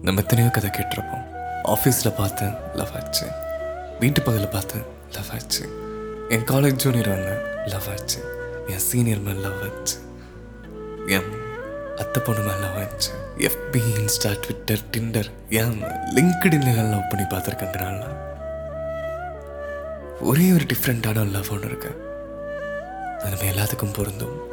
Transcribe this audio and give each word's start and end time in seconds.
நம்ம 0.00 0.20
எத்தனையோ 0.20 0.50
கதை 0.50 0.70
கேட்டிருப்போம். 0.70 1.24
ஆஃபீஸில் 1.64 2.16
பார்த்தேன் 2.16 2.54
லவ் 2.74 2.88
ஆச்சு. 2.94 3.26
வீட்டு 4.00 4.22
பக்கத்தில் 4.22 4.52
பார்த்தேன் 4.52 4.84
லவ் 5.12 5.26
ஆச்சு. 5.32 5.64
என் 6.28 6.44
காலேஜ் 6.44 6.70
ஜூனியர் 6.70 7.08
ஒன்று 7.08 7.46
லவ் 7.66 7.88
ஆச்சு. 7.90 8.24
என் 8.66 8.78
சீனியர் 8.78 9.18
மேலே 9.18 9.38
லவ் 9.38 9.62
ஆச்சு. 9.62 9.96
என் 11.06 11.32
அத்தை 11.96 12.22
பொண்ணு 12.22 12.40
மேலே 12.40 12.58
லவ் 12.58 12.78
ஆச்சு. 12.78 13.10
எஃபி 13.38 13.82
இன்ஸ்டா 13.98 14.38
ட்விட்டர் 14.40 14.80
டிண்டர் 14.96 15.30
என் 15.48 15.82
லிங்க்டின்ல 16.14 16.90
லவ் 16.90 17.08
பண்ணி 17.08 17.26
பார்த்துருக்கேன் 17.26 17.82
நான் 17.82 18.16
ஒரே 20.20 20.50
ஒரு 20.50 20.64
டிஃப்ரெண்ட்டான 20.64 21.30
லவ் 21.30 21.50
ஒன்று 21.50 21.66
இருக்கு. 21.66 21.90
அது 23.18 23.36
நம்ம 23.36 23.44
எல்லாத்துக்கும் 23.52 23.94
பொருந்தும். 23.94 24.50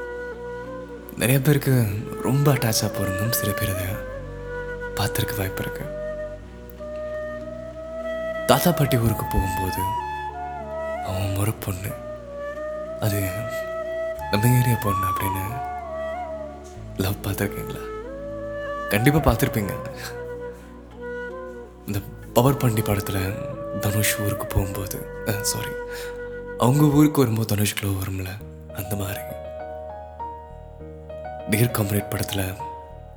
நிறைய 1.18 1.42
பேருக்கு 1.42 1.86
ரொம்ப 2.24 2.54
அட்டாச்சாக 2.54 2.94
பொருந்தும் 2.98 3.32
சில 3.32 3.52
பேர் 3.52 3.76
அதை 3.76 4.08
பார்த்துருக்க 5.00 5.40
வாய்ப்பு 5.40 5.64
இருக்கு. 5.66 5.86
தாத்தா 8.50 8.70
பாட்டி 8.72 8.98
ஊருக்கு 9.06 9.26
போகும்போது 9.34 9.82
அவன் 11.08 11.36
முறை 11.38 11.54
பொண்ணு. 11.66 11.92
அது 13.06 13.20
நம்ம 14.32 14.50
ஏரியா 14.60 14.78
பொண்ணு 14.86 15.06
அப்படின்னு 15.10 15.44
லவ் 17.04 17.24
பார்த்துருக்கீங்களா? 17.26 17.84
கண்டிப்பாக 18.94 19.24
பார்த்துருப்பீங்க. 19.28 19.74
இந்த 21.88 22.00
பவர் 22.38 22.62
பண்டி 22.64 22.82
படத்தில் 22.88 23.22
தனுஷ் 23.84 24.16
ஊருக்கு 24.24 24.46
போகும்போது 24.46 24.98
சாரி 25.52 25.74
அவங்க 26.66 26.84
ஊருக்கு 26.98 27.24
வரும்போது 27.24 27.50
தனுஷ்குள்ள 27.52 27.92
வரும்ல 28.02 28.32
அந்த 28.80 28.94
மாதிரி. 29.02 29.24
டியர் 31.52 31.76
காம்ரேட் 31.78 32.12
படத்தில் 32.14 32.46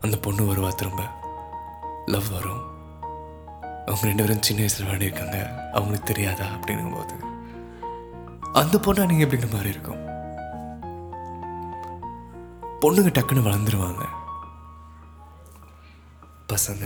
அந்த 0.05 0.17
பொண்ணு 0.27 0.43
வருவா 0.51 0.71
திரும்ப. 0.81 1.03
லவ் 2.07 2.29
வரும். 2.31 2.63
அவங்க 3.87 4.07
ரெண்டு 4.07 4.25
பேரும் 4.25 4.43
சின்ன 4.43 4.61
வயசில் 4.61 4.87
விளையாடிருக்காங்க 4.87 5.71
அவங்களுக்கு 5.73 6.15
தெரியாதா 6.15 6.45
அப்படின்னும் 6.45 6.95
போது 6.95 7.15
அந்த 8.53 8.79
பொண்ணு 8.79 9.07
நீங்கள் 9.07 9.29
எப்படிங்கிற 9.29 9.51
மாதிரி 9.53 9.69
இருக்கும்? 9.69 10.01
பொண்ணுங்க 12.81 13.11
டக்குன்னு 13.11 13.47
வளர்ந்துருவாங்க. 13.49 14.05
பசங்க. 16.53 16.85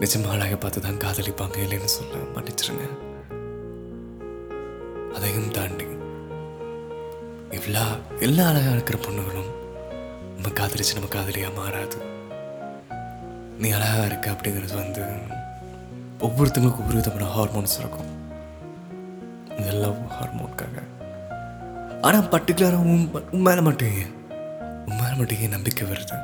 நிஜமா 0.00 0.28
அழகை 0.28 0.56
பார்த்து 0.56 0.80
தான் 0.80 0.96
காதலிப்பாங்க 0.96 1.56
இல்லைன்னு 1.56 1.84
சொல்ல 1.84 2.16
மன்னிச்சிருங்க. 2.16 2.84
அதையும் 5.14 5.50
தாண்டி 5.50 5.84
இவ்வளோ 7.50 7.84
எல்லா 8.18 8.48
அழகாக 8.48 8.72
இருக்கிற 8.72 8.98
பொண்ணுகளும் 8.98 9.58
நம்ம 10.42 10.58
காதலிச்சு 10.58 10.92
நம்ம 10.92 11.08
காதலியாக 11.08 11.54
மாறாது. 11.54 11.96
நீ 13.58 13.70
அழகாக 13.70 14.04
இருக்க 14.04 14.30
அப்படிங்கிறது 14.30 14.74
வந்து 14.74 15.02
ஒவ்வொருத்தங்களுக்கும் 16.20 16.80
ஒவ்வொரு 16.82 17.00
விதமான 17.00 17.26
ஹார்மோன்ஸ் 17.34 17.76
இருக்கும். 17.78 18.08
இந்த 19.58 19.72
லவ் 19.72 19.98
ஹார்மோனுக்காக 20.18 20.82
ஆனால் 22.00 22.28
பர்டிகுலராக 22.28 22.88
உன் 22.92 23.10
உன் 23.30 23.40
மேலே 23.40 23.60
மட்டும் 23.60 23.88
ஏன்? 23.88 24.14
உன் 24.86 24.96
மேலே 24.96 25.14
மட்டும் 25.16 25.38
ஏன் 25.40 25.48
நம்பிக்கை 25.48 25.88
வருது? 25.88 26.18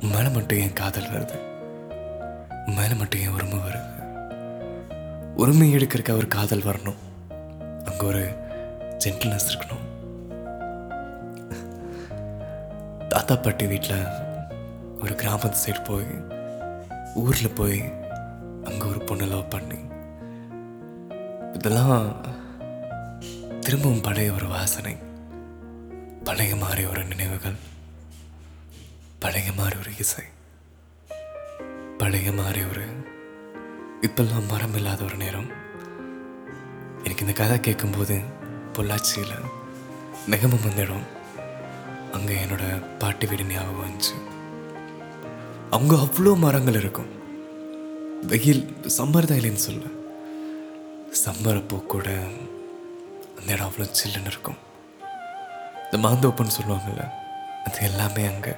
உன் 0.00 0.10
மேலே 0.10 0.28
மட்டும் 0.28 0.58
ஏன் 0.58 0.72
காதல் 0.72 1.10
வருது? 1.10 1.38
உன் 2.66 2.74
மேலே 2.74 2.94
மட்டும் 2.94 3.20
ஏன் 3.20 3.28
உரிமை 3.28 3.58
வருது? 3.58 3.94
உரிமை 5.36 5.74
எடுக்கிறக்க 5.74 6.16
ஒரு 6.16 6.28
காதல் 6.28 6.62
வரணும். 6.62 7.00
அங்கே 7.84 8.06
ஒரு 8.06 8.24
ஜென்டில்னஸ் 9.04 9.50
இருக்கணும். 9.52 9.86
தாத்தாப்பாட்டி 13.30 13.68
வீட்டில் 13.68 14.04
ஒரு 15.00 15.14
கிராமத்து 15.14 15.54
சைடு 15.66 15.84
போய் 15.84 16.06
ஊரில் 17.14 17.50
போய் 17.50 17.80
அங்கே 18.64 18.84
ஒரு 18.84 19.04
பொண்ணு 19.04 19.26
லவ் 19.26 19.48
பண்ணி. 19.48 19.78
இதெல்லாம் 21.52 22.24
திரும்பவும் 23.60 24.00
பழைய 24.00 24.32
ஒரு 24.32 24.46
வாசனை. 24.46 24.96
பழைய 26.24 26.56
மாதிரி 26.56 26.84
ஒரு 26.84 27.04
நினைவுகள். 27.04 27.54
பழைய 29.18 29.52
மாறி 29.52 29.76
ஒரு 29.78 29.90
இசை. 29.98 30.24
பழைய 31.98 32.32
மாறி 32.32 32.64
ஒரு 32.64 32.84
இப்பெல்லாம் 34.00 34.48
மரம் 34.48 34.74
இல்லாத 34.74 35.04
ஒரு 35.04 35.16
நேரம். 35.16 35.50
எனக்கு 37.04 37.20
இந்த 37.20 37.32
கதை 37.32 37.60
கேட்கும்போது 37.60 38.20
பொள்ளாச்சியில் 38.72 39.40
நிகமம் 40.30 40.62
வந்த 40.62 40.82
இடம் 40.82 41.18
அங்கே 42.16 42.34
என்னோட 42.44 42.64
பாட்டி 43.00 43.26
வீடு 43.30 43.44
ஞாபகம் 43.50 43.82
வந்துச்சு. 43.84 44.14
அவங்க 45.76 45.94
அவ்வளோ 46.04 46.32
மரங்கள் 46.44 46.78
இருக்கும். 46.82 47.10
வெயில் 48.30 48.62
சம்மர் 48.96 49.28
தான் 49.28 49.38
இல்லைன்னு 49.40 49.66
சொல்ல. 49.68 49.84
சம்மர் 51.24 51.60
அப்போ 51.60 51.76
கூட 51.92 52.08
அந்த 53.38 53.48
இடம் 53.54 53.68
அவ்வளோ 53.68 53.86
சில்லுன்னு 54.00 54.32
இருக்கும். 54.32 54.58
இந்த 55.84 55.98
மாந்தோப்புன்னு 56.06 56.56
சொல்லுவாங்கல்ல 56.58 57.04
அது 57.68 57.78
எல்லாமே 57.90 58.24
அங்கே. 58.32 58.54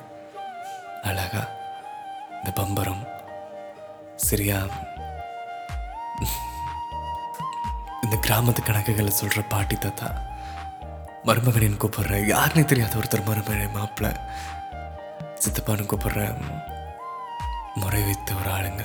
அழகா 1.11 1.43
இந்த 2.39 2.51
பம்பரம் 2.61 3.05
சரியா. 4.29 4.59
இந்த 8.05 8.17
கிராமத்து 8.27 8.61
கணக்குகளை 8.69 9.13
சொல்கிற 9.21 9.41
பாட்டி 9.55 9.77
தாத்தா. 9.77 10.09
மருமகனின் 11.25 11.77
கூப்பிட்றேன். 11.77 12.25
யாருன்னே 12.33 12.65
தெரியாத 12.65 12.97
ஒருத்தர் 12.97 13.27
மருமகனை 13.27 13.67
மாப்பிள்ள 13.75 14.09
சித்தப்பான்னு 15.43 15.91
கூப்பிட்றேன் 15.91 16.41
முறை 17.75 18.03
வைத்த 18.03 18.35
ஒரு 18.35 18.51
ஆளுங்க. 18.51 18.83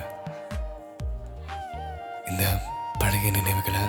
இந்த 2.30 2.60
பழைய 2.98 3.30
நினைவுகளை 3.30 3.80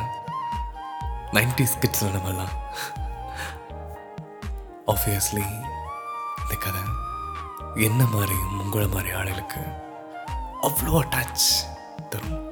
நைன்டி 1.32 1.66
ஸ்கிட்ஸில் 1.74 2.16
நம்மலாம் 2.16 2.56
ஆப்வியஸ்லி 4.88 5.46
இந்த 6.42 6.56
கதை 6.60 6.82
என்ன 7.76 8.06
மாதிரி 8.06 8.36
உங்களை 8.60 8.88
மாதிரி 8.88 9.12
ஆளுகளுக்கு 9.12 9.62
அவ்வளோ 10.62 11.00
அட்டாச் 11.04 11.48
தரும். 12.10 12.52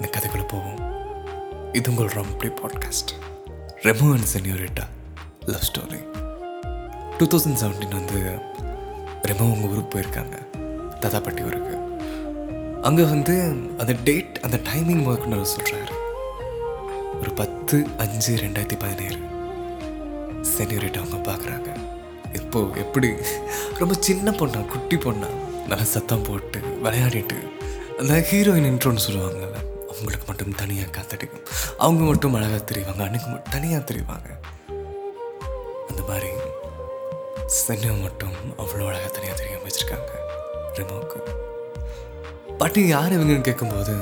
இந்த 0.00 0.08
கதைக்குள்ளே 0.10 0.48
போவோம். 0.48 0.80
இது 1.72 1.90
உங்கள் 1.90 2.16
ரொம்ப 2.20 2.44
podcast 2.46 3.12
Remo 3.84 4.06
and 4.14 4.28
senorita 4.32 4.82
love 5.50 5.62
story. 5.68 6.00
Two 7.18 7.24
thousand 7.32 7.58
seventeen 7.60 7.94
வந்து 7.98 8.18
ரெமோ 9.28 9.44
உங்கள் 9.52 9.70
ஊருக்கு 9.70 9.92
போயிருக்காங்க 9.94 10.36
ததாப்பட்டி 11.02 11.42
ஊருக்கு. 11.48 11.76
அங்கே 12.88 13.04
வந்து 13.12 13.34
அந்த 13.82 13.92
டேட் 14.08 14.34
அந்த 14.46 14.58
டைமிங் 14.68 15.02
முதற்கொண்டு 15.06 15.48
சொல்கிறாரு 15.54 15.94
ஒரு 17.20 17.32
பத்து 17.40 17.78
அஞ்சு 18.04 18.34
ரெண்டாயிரத்தி 18.44 18.78
பதினேழு. 18.84 19.20
சென்யூரிட்டா 20.56 21.02
அவங்க 21.04 21.20
பார்க்குறாங்க 21.30 21.70
இப்போ 22.40 22.60
எப்படி 22.84 23.10
ரொம்ப 23.82 23.96
சின்ன 24.08 24.36
பொண்ணா 24.40 24.62
குட்டி 24.74 24.98
பொண்ணா 25.06 25.30
நல்லா 25.70 25.88
சத்தம் 25.94 26.26
போட்டு 26.28 26.60
விளையாடிட்டு 26.84 27.38
அந்த 28.00 28.20
ஹீரோயின் 28.32 28.70
இன்ட்ரோன்னு 28.72 29.06
சொல்லுவாங்க. 29.08 29.49
அவங்களுக்கு 30.00 30.28
மட்டும் 30.30 30.58
தனியாக 30.60 30.90
காத்தடிக்கும். 30.96 31.44
அவங்க 31.84 32.02
மட்டும் 32.10 32.36
அழகாக 32.38 32.60
தெரிவாங்க 32.70 33.02
அன்னைக்கு 33.06 33.28
மட்டும் 33.32 33.52
தனியாக 33.56 33.82
தெரிவாங்க. 33.90 34.28
அந்த 35.90 36.02
மாதிரி 36.10 36.30
சென்னை 37.58 37.90
மட்டும் 38.06 38.36
அவ்வளோ 38.62 38.84
அழகாக 38.90 39.10
தனியாக 39.16 39.36
தெரிய 39.40 39.56
வச்சுருக்காங்க 39.66 40.10
ரெமோவுக்கு 40.78 41.18
பாட்டி 42.60 42.80
யார் 42.94 43.14
இவங்கன்னு 43.16 43.46
கேட்கும்போது 43.48 43.94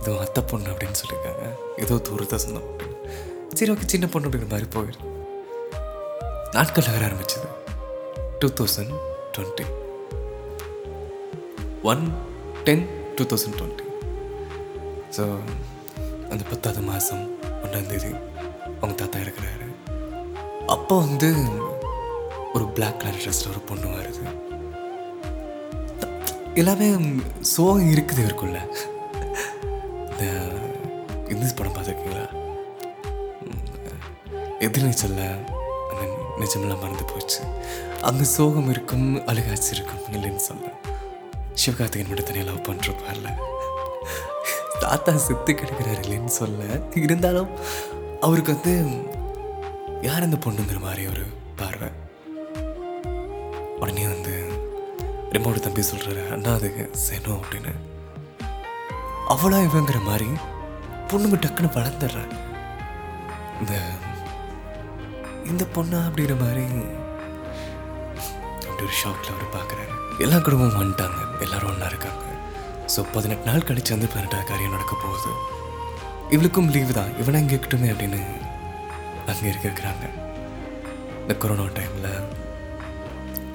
இது 0.00 0.12
அத்தை 0.24 0.42
பொண்ணு 0.50 0.70
அப்படின்னு 0.72 1.00
சொல்லியிருக்காங்க 1.00 1.44
ஏதோ 1.84 1.98
தூரத்தை 2.08 2.38
சொந்தம் 2.44 2.68
அப்படின்னு 2.70 3.56
சரி 3.58 3.72
ஓகே 3.74 3.90
சின்ன 3.94 4.06
பொண்ணு 4.14 4.28
அப்படிங்கிற 4.28 4.52
மாதிரி 4.54 4.70
போயிடுது 4.76 5.08
நாட்கள் 6.56 6.88
நகர 6.88 7.04
ஆரம்பிச்சது. 7.10 7.48
Two 8.40 8.48
thousand 8.60 8.94
twenty 9.34 9.66
one 11.92 12.04
ten 12.66 12.84
two 13.18 13.24
thousand 13.32 13.58
twenty 13.60 13.86
so 15.16 15.24
அந்த 16.32 16.42
பத்தாவது 16.50 16.82
மாதம் 16.90 17.24
ஒன்றாந்தேதி 17.64 18.12
அவங்க 18.80 18.94
தாத்தா 19.00 19.18
இருக்கிறாரு 19.24 19.66
அப்போ 20.74 20.94
வந்து 21.04 21.30
ஒரு 22.54 22.64
பிளாக் 22.76 23.00
கலர் 23.00 23.20
ட்ரெஸ்ஸில் 23.22 23.50
ஒரு 23.52 23.60
பொண்ணு 23.68 23.88
வருது. 23.96 24.24
எல்லாமே 26.60 26.86
சோகம் 27.54 27.90
இருக்குது 27.94 28.22
இருக்குல்ல 28.28 28.60
இந்த 30.10 30.24
இந்த 31.32 31.52
படம் 31.58 31.74
பார்த்துருக்கீங்களா? 31.76 32.24
எதிர்நீச்சல்ல 34.66 35.24
அந்த 35.90 36.02
நிஜமெல்லாம் 36.42 36.82
மறந்து 36.84 37.06
போச்சு. 37.12 37.40
அங்கே 38.08 38.26
சோகம் 38.36 38.70
இருக்கும் 38.74 39.08
அழுகாச்சு 39.30 39.70
இருக்கும் 39.76 40.04
இல்லைன்னு 40.16 40.44
சொல்ல. 40.50 40.66
சிவகார்த்திகன் 41.62 42.10
மட்டும் 42.10 42.28
தனியாக 42.30 42.48
லவ் 42.50 42.66
பண்ணுறப்பார்ல 42.68 43.30
தாத்தா 44.80 45.12
செத்து 45.16 45.52
கிடக்கிறாருலேன்னு 45.52 46.32
சொல்ல 46.40 46.64
இருந்தாலும் 46.92 47.50
அவருக்கு 48.20 48.52
வந்து 48.54 48.74
யார் 50.02 50.22
அந்த 50.22 50.38
பொண்ணுங்கிற 50.44 50.80
மாதிரி 50.80 51.02
ஒரு 51.06 51.24
பார்வை? 51.56 51.88
உடனே 53.80 54.04
வந்து 54.06 54.34
ரிமோட 55.32 55.60
தம்பி 55.60 55.82
சொல்கிறாரு 55.90 56.22
அண்ணா 56.32 56.52
அது 56.52 56.90
சேனோ 57.04 57.34
அப்படின்னு. 57.40 57.72
அவளா 59.34 59.58
இவங்கிற 59.68 59.98
மாதிரி 60.04 60.28
பொண்ணுங்க 61.10 61.38
டக்குன்னு 61.44 61.76
வளர்ந்துடுறாங்க 61.76 62.36
இந்த 63.60 63.74
இந்த 65.50 65.64
பொண்ணா 65.74 66.00
அப்படிங்கிற 66.08 66.36
மாதிரி 66.40 66.64
அப்படி 68.68 68.84
ஒரு 68.86 68.96
ஷாக்கில் 69.02 69.32
அவர் 69.34 69.54
பார்க்குறாரு. 69.56 69.94
எல்லா 70.18 70.38
குடும்பமும் 70.38 70.80
வந்துட்டாங்க. 70.80 71.20
எல்லாரும் 71.40 71.70
ஒன்றா 71.70 71.86
இருக்காங்க. 71.86 72.24
ஸோ 72.92 73.00
பதினெட்டு 73.14 73.46
நாள் 73.48 73.66
கழிச்சு 73.68 73.92
வந்து 73.94 74.08
பதினெட்டாவது 74.12 74.48
காரியம் 74.50 74.74
நடக்க 74.76 74.94
போகுது. 75.02 75.32
இவளுக்கும் 76.34 76.70
லீவு 76.74 76.92
தான். 76.98 77.12
இவனை 77.20 77.40
இங்கே 77.42 77.54
இருக்கட்டுமே 77.54 77.88
அப்படின்னு 77.92 78.20
அங்கே 79.30 79.48
இருக்க 79.50 79.64
இருக்கிறாங்க. 79.68 80.06
இந்த 81.22 81.34
கொரோனா 81.42 81.66
டைமில் 81.78 82.10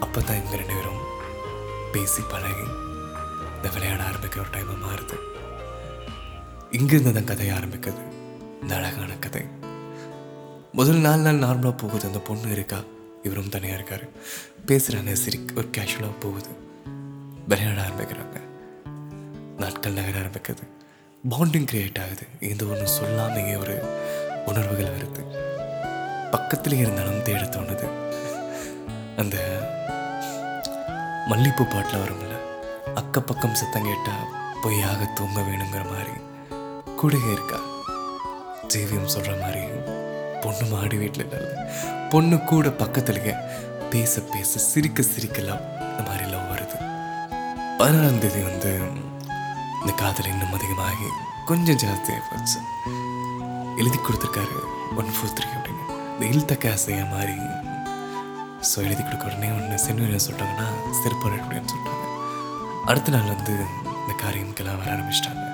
அப்போ 0.05 0.19
தான் 0.27 0.37
இவங்க 0.39 0.55
ரெண்டு 0.61 0.75
பேரும் 0.77 1.01
பேசி 1.93 2.21
பழகி 2.31 2.67
இந்த 3.55 3.67
விளையாட 3.75 4.01
ஆரம்பிக்கிற 4.09 4.41
ஒரு 4.45 4.53
டைமாக 4.55 4.79
மாறுது. 4.85 5.17
இங்கிருந்து 6.77 7.13
தான் 7.17 7.29
கதை 7.31 7.49
ஆரம்பிக்குது. 7.57 8.03
இந்த 8.61 8.73
அழகான 8.79 9.11
கதை. 9.25 9.43
முதல் 10.79 11.03
நாலு 11.07 11.21
நாள் 11.27 11.43
நார்மலாக 11.45 11.77
போகுது. 11.83 12.07
அந்த 12.09 12.21
பொண்ணு 12.29 12.55
இருக்கா? 12.57 12.79
இவரும் 13.27 13.53
தனியாக 13.55 13.77
இருக்காரு. 13.79 14.07
பேசுகிறாங்க 14.69 15.13
சிரி 15.25 15.39
ஒரு 15.59 15.67
கேஷுவலாக 15.77 16.15
போகுது. 16.25 16.51
விளையாட 17.51 17.79
ஆரம்பிக்கிறாங்க. 17.85 18.39
நாட்கள் 19.57 19.93
நகர 19.93 20.19
ஆரம்பிக்குது. 20.19 20.67
பாண்டிங் 21.29 21.67
கிரியேட் 21.71 22.03
ஆகுது. 22.03 22.27
எந்த 22.39 22.65
ஒன்று 22.65 22.87
சொல்லாமையே 23.01 23.59
ஒரு 23.59 23.97
உணர்வுகள் 24.45 24.97
வருது. 24.97 25.21
பக்கத்தில் 26.31 26.73
இருந்தாலும் 26.73 27.21
தேட 27.21 27.39
தோணுது. 27.39 27.89
அந்த 29.17 29.37
மல்லிப்பூ 31.29 31.69
பாட்டில் 31.69 31.99
வரும்ல 31.99 32.33
அக்க 32.95 33.21
பக்கம் 33.21 33.55
சத்தம் 33.55 33.83
கேட்டா 33.83 34.11
பொய்யாக 34.61 35.05
தூங்க 35.05 35.39
வேணுங்கிற 35.39 35.85
மாதிரி. 35.91 36.11
கூடவே 36.95 37.31
இருக்கா? 37.31 37.57
ஜீவியம் 38.67 39.09
சொல்ற 39.17 39.41
மாதிரி 39.41 39.61
பொண்ணு 40.41 40.65
மாடி 40.65 40.97
வீட்டில் 40.97 41.31
இல்லை 41.31 41.63
பொண்ணு 42.09 42.43
கூட 42.43 42.67
பக்கத்துலயே 42.67 43.35
பேச 43.89 44.21
பேச 44.21 44.59
சிரிக்க 44.59 45.03
சிரிக்கலாம். 45.03 45.61
இந்த 45.79 46.03
மாதிரி 46.05 46.29
லவ் 46.29 46.51
வருது. 46.51 46.77
பதினாறாம் 47.77 48.19
தேதி 48.19 48.41
வந்து 48.41 49.03
இந்த 49.85 49.95
காதல் 50.01 50.29
இன்னும் 50.29 50.53
அதிகமாகி 50.57 51.07
கொஞ்சம் 51.49 51.77
ஜாஸ்தியாக 51.81 52.21
போச்சு. 52.29 52.59
எழுதி 53.81 53.97
கொடுத்துருக்காரு. 53.97 54.55
ஒன் 54.99 55.11
ஃபோர் 55.15 55.33
த்ரீ 55.37 55.47
அப்படின்னு. 55.57 55.83
இந்த 56.13 56.23
இழுத்த 56.31 56.53
கேசைய 56.63 57.01
மாறி 57.11 57.35
ஸோ 58.69 58.77
எழுதி 58.85 59.03
கொடுக்க 59.03 59.29
உடனே 59.29 59.49
ஒன்று 59.57 59.75
சென்னையில் 59.83 60.23
சொல்லிட்டாங்கன்னா 60.25 60.67
செருப்பு 61.01 61.27
அப்படின்னு 61.41 61.69
சொல்லிட்டாங்க 61.73 62.07
அடுத்த 62.91 63.13
நாள் 63.15 63.29
வந்து 63.33 63.53
இந்த 64.01 64.15
காரியம்க்கெல்லாம் 64.23 64.79
வர 64.81 64.89
ஆரம்பிச்சிட்டாங்க. 64.95 65.45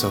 ஸோ 0.00 0.10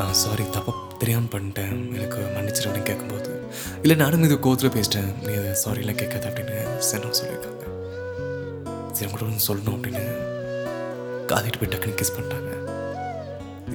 நான் 0.00 0.18
சாரி 0.24 0.46
தப்பாக 0.58 0.84
தெரியாமல் 1.02 1.32
பண்ணிட்டேன். 1.36 1.78
எனக்கு 1.96 2.20
மன்னிச்சிருவேன் 2.36 2.88
கேட்கும்போது 2.90 3.32
இல்லை 3.84 3.98
நானும் 4.04 4.28
இது 4.28 4.44
கோத்தில் 4.48 4.76
பேசிட்டேன். 4.78 5.10
நீ 5.26 5.32
அதை 5.40 5.52
சாரிலாம் 5.64 6.02
கேட்காது 6.04 6.28
அப்படின்னு 6.30 6.58
சென்னம் 6.90 7.18
சொல்லியிருக்காங்க. 7.20 7.52
சரி 8.96 9.06
உங்கள்கிட்ட 9.08 9.30
ஒன்று 9.32 9.48
சொல்லணும் 9.50 9.76
அப்படின்னு 9.78 10.04
காதிட்டு 11.32 11.60
போய் 11.60 11.72
டக்குன்னு 11.72 11.98
கிஸ் 12.00 12.16
பண்ணிட்டாங்க. 12.16 12.52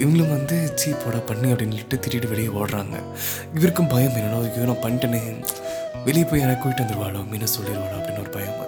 இவங்களும் 0.01 0.33
வந்து 0.35 0.57
சீ 0.79 0.89
போடா 1.03 1.19
பண்ணு 1.29 1.47
அப்படின்னு 1.53 1.77
சொல்லிட்டு 1.77 2.01
திட்டிட்டு 2.03 2.31
வெளியே 2.33 2.51
ஓடுறாங்க. 2.59 2.97
இவருக்கும் 3.57 3.91
பயம் 3.93 4.15
என்னடா 4.19 4.39
ஐயோ 4.47 4.67
நான் 4.69 4.83
பண்ணிட்டேனே. 4.85 5.21
வெளியே 6.05 6.25
போய் 6.29 6.41
யாரை 6.41 6.55
கூட்டிட்டு 6.61 6.83
வந்துருவாளோ 6.83 7.21
மீன 7.31 7.49
சொல்லிடுவாளோ 7.55 7.95
அப்படின்னு 7.99 8.23
ஒரு 8.25 8.33
பயம் 8.35 8.59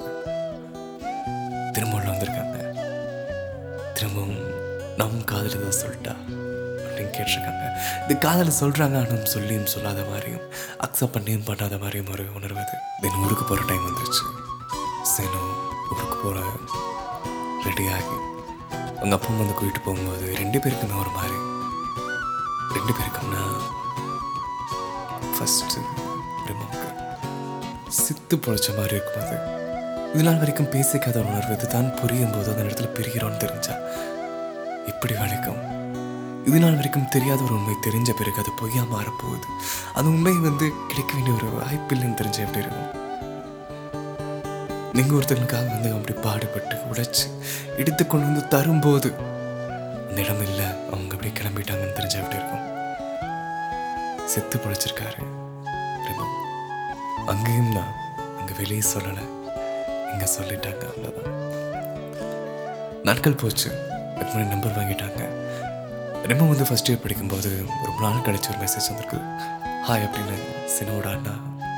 திரும்ப 1.76 1.96
உள்ள 2.00 2.08
வந்திருக்காங்க. 2.12 2.58
திரும்பவும் 3.96 4.42
நம் 5.00 5.24
காதல் 5.30 5.56
ஏதோ 5.60 5.70
சொல்லிட்டா? 5.82 6.14
அப்படின்னு 6.86 7.14
கேட்டிருக்காங்க. 7.16 7.64
இது 8.04 8.18
காதல் 8.26 8.58
சொல்கிறாங்க 8.60 8.98
ஆனால் 9.02 9.32
சொல்லியும் 9.34 9.72
சொல்லாத 9.74 10.04
மாதிரியும் 10.12 10.44
அக்செப்ட் 10.88 11.16
பண்ணியும் 11.16 11.48
பண்ணாத 11.50 11.80
மாதிரியும் 11.84 12.12
ஒரு 12.16 12.26
உணர்வு 12.40 12.62
அது. 12.66 12.78
தென் 13.02 13.20
ஊருக்கு 13.24 13.46
போகிற 13.46 13.66
டைம் 13.72 13.88
வந்துருச்சு. 13.90 14.26
சேனோ 15.14 15.42
ஊருக்கு 15.94 16.18
போகிற 16.24 16.46
ரெடி 17.68 17.88
ஆகி 17.98 18.16
அவங்க 19.04 19.16
அப்பா 19.18 19.32
வந்து 19.38 19.56
கூட்டிட்டு 19.60 19.82
போகும்போது 19.86 20.26
ரெண்டு 20.42 20.58
பேருக்குமே 20.64 20.96
ஒரு 21.02 21.12
மாதிரி. 21.16 21.38
ரெண்டு 22.76 22.94
பேருக்கும்னா 22.98 23.42
ஃபஸ்ட்டு 25.34 25.82
ரிமோக்கு 26.48 26.88
சித்து 27.88 28.36
பொழைச்ச 28.46 28.70
மாதிரி 28.78 28.96
இருக்கும் 28.96 29.26
அது. 29.26 29.38
இது 30.14 30.24
நாள் 30.28 30.40
வரைக்கும் 30.44 30.72
பேசிக்காத 30.76 31.18
உணர்வு. 31.30 31.54
இதுதான் 31.58 31.90
புரியும் 32.00 32.34
போது 32.36 32.52
அந்த 32.54 32.64
இடத்துல 32.64 32.90
பிரிகிறோன்னு 32.98 33.44
தெரிஞ்சா 33.44 33.76
இப்படி 34.94 35.14
வரைக்கும் 35.22 35.62
இது 36.50 36.58
நாள் 36.60 36.80
வரைக்கும் 36.80 37.12
தெரியாத 37.18 37.40
ஒரு 37.44 37.54
உண்மை 37.60 37.76
தெரிஞ்ச 37.88 38.10
பிறகு 38.22 38.42
அது 38.44 38.52
பொய்யா 38.62 38.84
மாறப்போகுது. 38.96 39.48
அந்த 39.94 40.08
உண்மை 40.16 40.38
வந்து 40.50 40.66
கிடைக்க 40.88 41.12
வேண்டிய 41.14 41.36
ஒரு 41.40 41.50
வாய்ப்பு 41.60 41.96
இல்லைன்னு 41.96 42.20
தெரிஞ்ச 42.22 42.40
எப்படி 42.48 42.66
இருக்கும்? 42.66 43.03
நீங்கள் 44.98 45.16
ஒருத்தங்களுக்காக 45.18 45.70
வந்து 45.76 45.92
அப்படி 45.98 46.14
பாடுபட்டு 46.26 46.76
உடைச்சு 46.90 47.26
எடுத்து 47.82 48.04
கொண்டு 48.06 48.26
வந்து 48.30 48.44
தரும்போது 48.54 49.10
அந்த 50.08 50.18
இடம் 50.24 50.44
இல்லை 50.48 50.68
அவங்க 50.92 51.14
அப்படி 51.16 51.32
கிளம்பிட்டாங்கன்னு 51.40 51.96
தெரிஞ்ச 52.00 52.18
அப்படி 52.22 52.40
இருக்கும்? 52.40 52.66
செத்து 54.34 54.58
பிழைச்சிருக்காரு 54.64 55.22
அங்கேயும் 57.32 57.76
தான் 57.78 57.92
அங்கே 58.40 58.54
வெளியே 58.60 58.84
சொல்லலை. 58.94 59.26
இங்கே 60.14 60.28
சொல்லிட்டாங்க 60.36 60.84
அவ்வளோதான் 60.92 61.30
நாட்கள் 63.08 63.40
போச்சு. 63.42 63.70
அதுக்கு 64.16 64.32
முன்னாடி 64.34 64.54
நம்பர் 64.54 64.78
வாங்கிட்டாங்க. 64.80 65.22
ரெமோ 66.32 66.46
வந்து 66.52 66.68
ஃபர்ஸ்ட் 66.70 66.90
இயர் 66.90 67.04
படிக்கும்போது 67.06 67.50
ரொம்ப 67.88 68.00
நாள் 68.06 68.26
கழிச்சு 68.28 68.52
ஒரு 68.54 68.62
மெசேஜ் 68.66 68.90
வந்திருக்கு. 68.92 69.20
ஹாய் 69.88 70.06
அப்படின்னு 70.08 70.38
சினோட 70.76 71.08
அண்ணா 71.16 71.34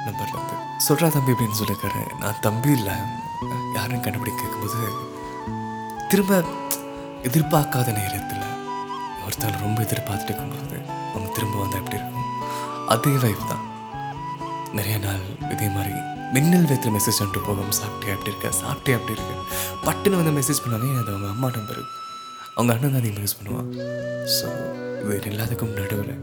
நம்பர்ல 0.08 0.40
சொல்கிறா 0.88 1.08
தம்பி 1.16 1.34
அப்படின்னு 1.36 1.60
சொல்லியிருக்காரு 1.62 2.02
நான் 2.24 2.42
தம்பி 2.48 2.72
இல்லை. 2.80 2.96
யாரும் 3.78 4.04
கண்டுபிடிக்க 4.06 4.40
கேட்கும்போது 4.42 4.82
திரும்ப 6.12 6.34
எதிர்பார்க்காத 7.30 7.88
நேரத்தில் 8.00 8.44
ஒருத்தர் 9.26 9.64
ரொம்ப 9.66 9.80
எதிர்பார்த்துட்டு 9.86 10.32
இருக்கும்போது 10.32 10.78
அவங்க 11.14 11.30
திரும்ப 11.38 11.56
வந்தால் 11.62 11.82
எப்படி 11.82 11.98
இருக்கும்? 12.00 12.28
அதே 12.94 13.14
வைஃப் 13.24 13.50
தான். 13.52 13.64
நிறைய 14.78 14.98
நாள் 15.06 15.24
இதே 15.54 15.68
மாதிரி 15.78 15.94
மின்னல் 16.36 16.68
வேத்துல 16.70 16.92
மெசேஜ் 16.96 17.20
வந்துட்டு 17.22 17.46
போகும் 17.48 17.76
சாப்பிட்டே 17.80 18.14
அப்படி 18.16 18.32
இருக்க? 18.32 18.50
சாப்பிட்டே 18.62 18.96
அப்படி 18.98 19.16
இருக்கு? 19.18 19.36
பட்டுன்னு 19.88 20.20
வந்து 20.22 20.34
மெசேஜ் 20.40 20.64
பண்ணாலே 20.64 20.90
அது 21.02 21.12
அவங்க 21.14 21.30
அம்மா 21.36 21.50
நம்பர் 21.58 21.82
அவங்க 22.56 22.72
அண்ணன் 22.76 22.94
தான் 22.94 23.02
அதிகமாக 23.02 23.26
யூஸ் 23.26 23.38
பண்ணுவான். 23.40 23.70
ஸோ 24.38 24.48
இது 25.18 25.30
எல்லாத்துக்கும் 25.34 25.76
நடுவில் 25.80 26.16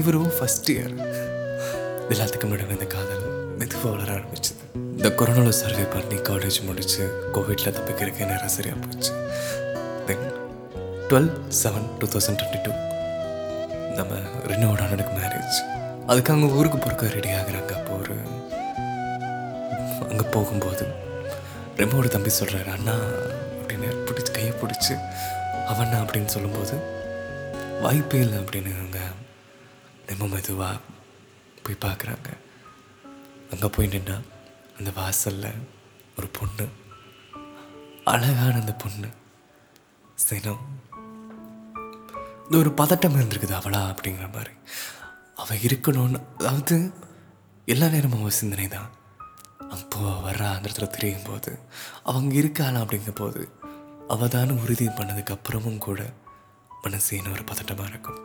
இவரும் 0.00 0.30
ஃபஸ்ட் 0.36 0.70
இயர் 0.74 0.94
எல்லாத்துக்கும் 2.14 2.52
நடுவில் 2.54 2.76
இந்த 2.78 2.88
காதல். 2.94 3.26
மெதுவாக 3.60 3.90
வளர 3.94 4.10
ஆரம்பிச்சது. 4.16 4.62
இந்த 4.98 5.08
கொரோனாவில் 5.18 5.58
சர்வே 5.60 5.84
பண்ணி 5.94 6.16
காலேஜ் 6.28 6.58
முடிச்சு 6.68 7.02
கோவிட்டில் 7.34 7.74
தப்பிக்கிறதுக்கு 7.76 8.28
நேரம் 8.32 8.54
சரியாக 8.56 8.78
போச்சு? 8.84 9.12
Then 10.08 10.24
twelve 11.08 11.30
seven 11.62 11.88
two 12.00 12.06
thousand 12.14 12.38
twenty 12.40 12.60
two 12.66 12.72
நம்ம 13.98 14.12
ரெனோட 14.50 14.80
அண்ணனுக்கு 14.86 15.14
மேரேஜ் 15.20 15.58
அதுக்கு 16.10 16.32
அவங்க 16.32 16.56
ஊருக்கு 16.58 16.78
போகிறக்க 16.78 17.10
ரெடி 17.16 17.30
ஆகுறாங்க. 17.40 17.72
அப்போ 17.80 17.92
ஒரு 18.00 18.16
அங்கே 20.10 20.26
போகும்போது 20.36 20.86
ரெம்போட 21.80 22.08
தம்பி 22.14 22.30
சொல்கிறாரு 22.40 22.70
அண்ணா 22.76 22.96
அப்படின்னு 23.58 23.88
பிடிச்சி 24.08 24.32
கையை 24.38 24.54
பிடிச்சி 24.62 24.94
அவண்ணா 25.72 25.98
அப்படின்னு 26.04 26.32
சொல்லும்போது 26.36 26.76
வாய்ப்பே 27.84 28.20
இல்லை 28.24 28.38
அப்படின்னு 28.42 28.72
அவங்க 28.80 29.00
ரொம்ப 30.10 30.26
மெதுவாக 30.34 30.76
போய் 31.64 31.84
பார்க்குறாங்க. 31.86 32.30
அங்கே 33.52 33.68
போய் 33.74 33.92
நின்னா 33.94 34.16
அந்த 34.78 34.90
வாசலில் 35.00 35.60
ஒரு 36.18 36.28
பொண்ணு 36.38 36.66
அழகான 38.12 38.54
அந்த 38.62 38.74
பொண்ணு 38.82 39.08
சினம். 40.24 40.64
இந்த 42.44 42.56
ஒரு 42.62 42.70
பதட்டம் 42.80 43.16
இருந்திருக்குது 43.18 43.54
அவளா 43.60 43.80
அப்படிங்கிற 43.92 44.26
மாதிரி. 44.34 44.52
அவள் 45.42 45.64
இருக்கணும்னு 45.66 46.18
அதாவது 46.40 46.76
எல்லா 47.72 47.86
நேரமும் 47.94 48.22
அவள் 48.22 48.38
சிந்தனை 48.40 48.66
தான். 48.76 48.90
அப்போ 49.76 50.00
வர்றா 50.26 50.48
அந்த 50.54 50.66
இடத்துல 50.68 50.88
தெரியும் 50.96 51.26
போது 51.28 51.52
அவங்க 52.10 52.34
இருக்காளா 52.42 52.82
அப்படிங்கிற 52.84 53.14
போது 53.22 53.42
அவள் 54.14 54.32
தான் 54.34 54.58
உறுதி 54.62 54.86
பண்ணதுக்கு 54.98 55.34
அப்புறமும் 55.36 55.82
கூட 55.86 56.00
மனசேன 56.84 57.30
ஒரு 57.36 57.44
பதட்டமாக 57.50 57.90
இருக்கும். 57.92 58.20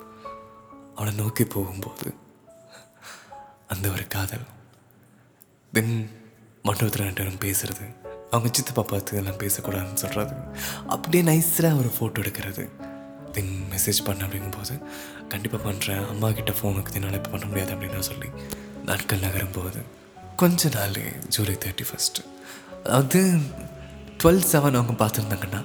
அவளை 0.95 1.11
நோக்கி 1.21 1.43
போகும்போது 1.55 2.07
அந்த 3.73 3.85
ஒரு 3.95 4.05
காதல் 4.15 4.47
தென் 5.73 6.09
மண்டபத்தில் 6.63 7.05
ரெண்டு 7.05 7.19
பேரும் 7.19 7.41
பேசுறது. 7.45 7.85
அவங்க 8.31 8.49
சித்தப்பா 8.51 8.83
பார்த்து 8.83 9.11
இதெல்லாம் 9.13 9.39
பேசக்கூடாதுன்னு 9.39 10.01
சொல்கிறது 10.03 10.35
அப்படியே 10.87 11.23
நைஸாக 11.23 11.77
ஒரு 11.81 11.89
ஃபோட்டோ 11.95 12.17
எடுக்கிறது. 12.23 12.69
தென் 13.31 13.53
மெசேஜ் 13.71 13.99
பண்ண 14.05 14.25
அப்படிங்கும்போது 14.25 14.75
கண்டிப்பாக 15.29 15.61
பண்ணுறேன் 15.69 16.07
அம்மா 16.07 16.31
கிட்ட 16.31 16.51
ஃபோனுக்கு 16.51 16.93
என்னால் 16.93 17.13
இப்போ 17.13 17.29
பண்ண 17.29 17.45
முடியாது 17.45 17.73
அப்படின்னு 17.73 17.99
சொல்லி 17.99 18.29
நாட்கள் 18.85 19.19
நகரும் 19.19 19.51
போகுது 19.51 19.81
கொஞ்ச 20.35 20.69
நாள் 20.69 20.99
ஜூலை 21.27 21.55
தேர்ட்டி 21.65 21.85
ஃபஸ்ட்டு 21.89 22.25
அது 22.83 23.21
டுவெல் 24.23 24.43
செவன் 24.51 24.77
அவங்க 24.79 24.95
பார்த்துருந்தாங்கன்னா 25.05 25.61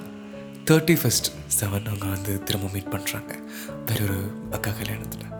தேர்ட்டி 0.65 0.95
ஃபஸ்ட் 1.01 1.29
செவன் 1.59 1.85
அவங்க 1.85 2.05
வந்து 2.05 2.43
திரும்ப 2.43 2.67
மீட் 2.67 2.91
பண்ணுறாங்க 2.91 3.33
வேற 3.85 4.03
ஒரு 4.03 4.19
அக்கா 4.51 4.71
கல்யாணத்தில். 4.71 5.31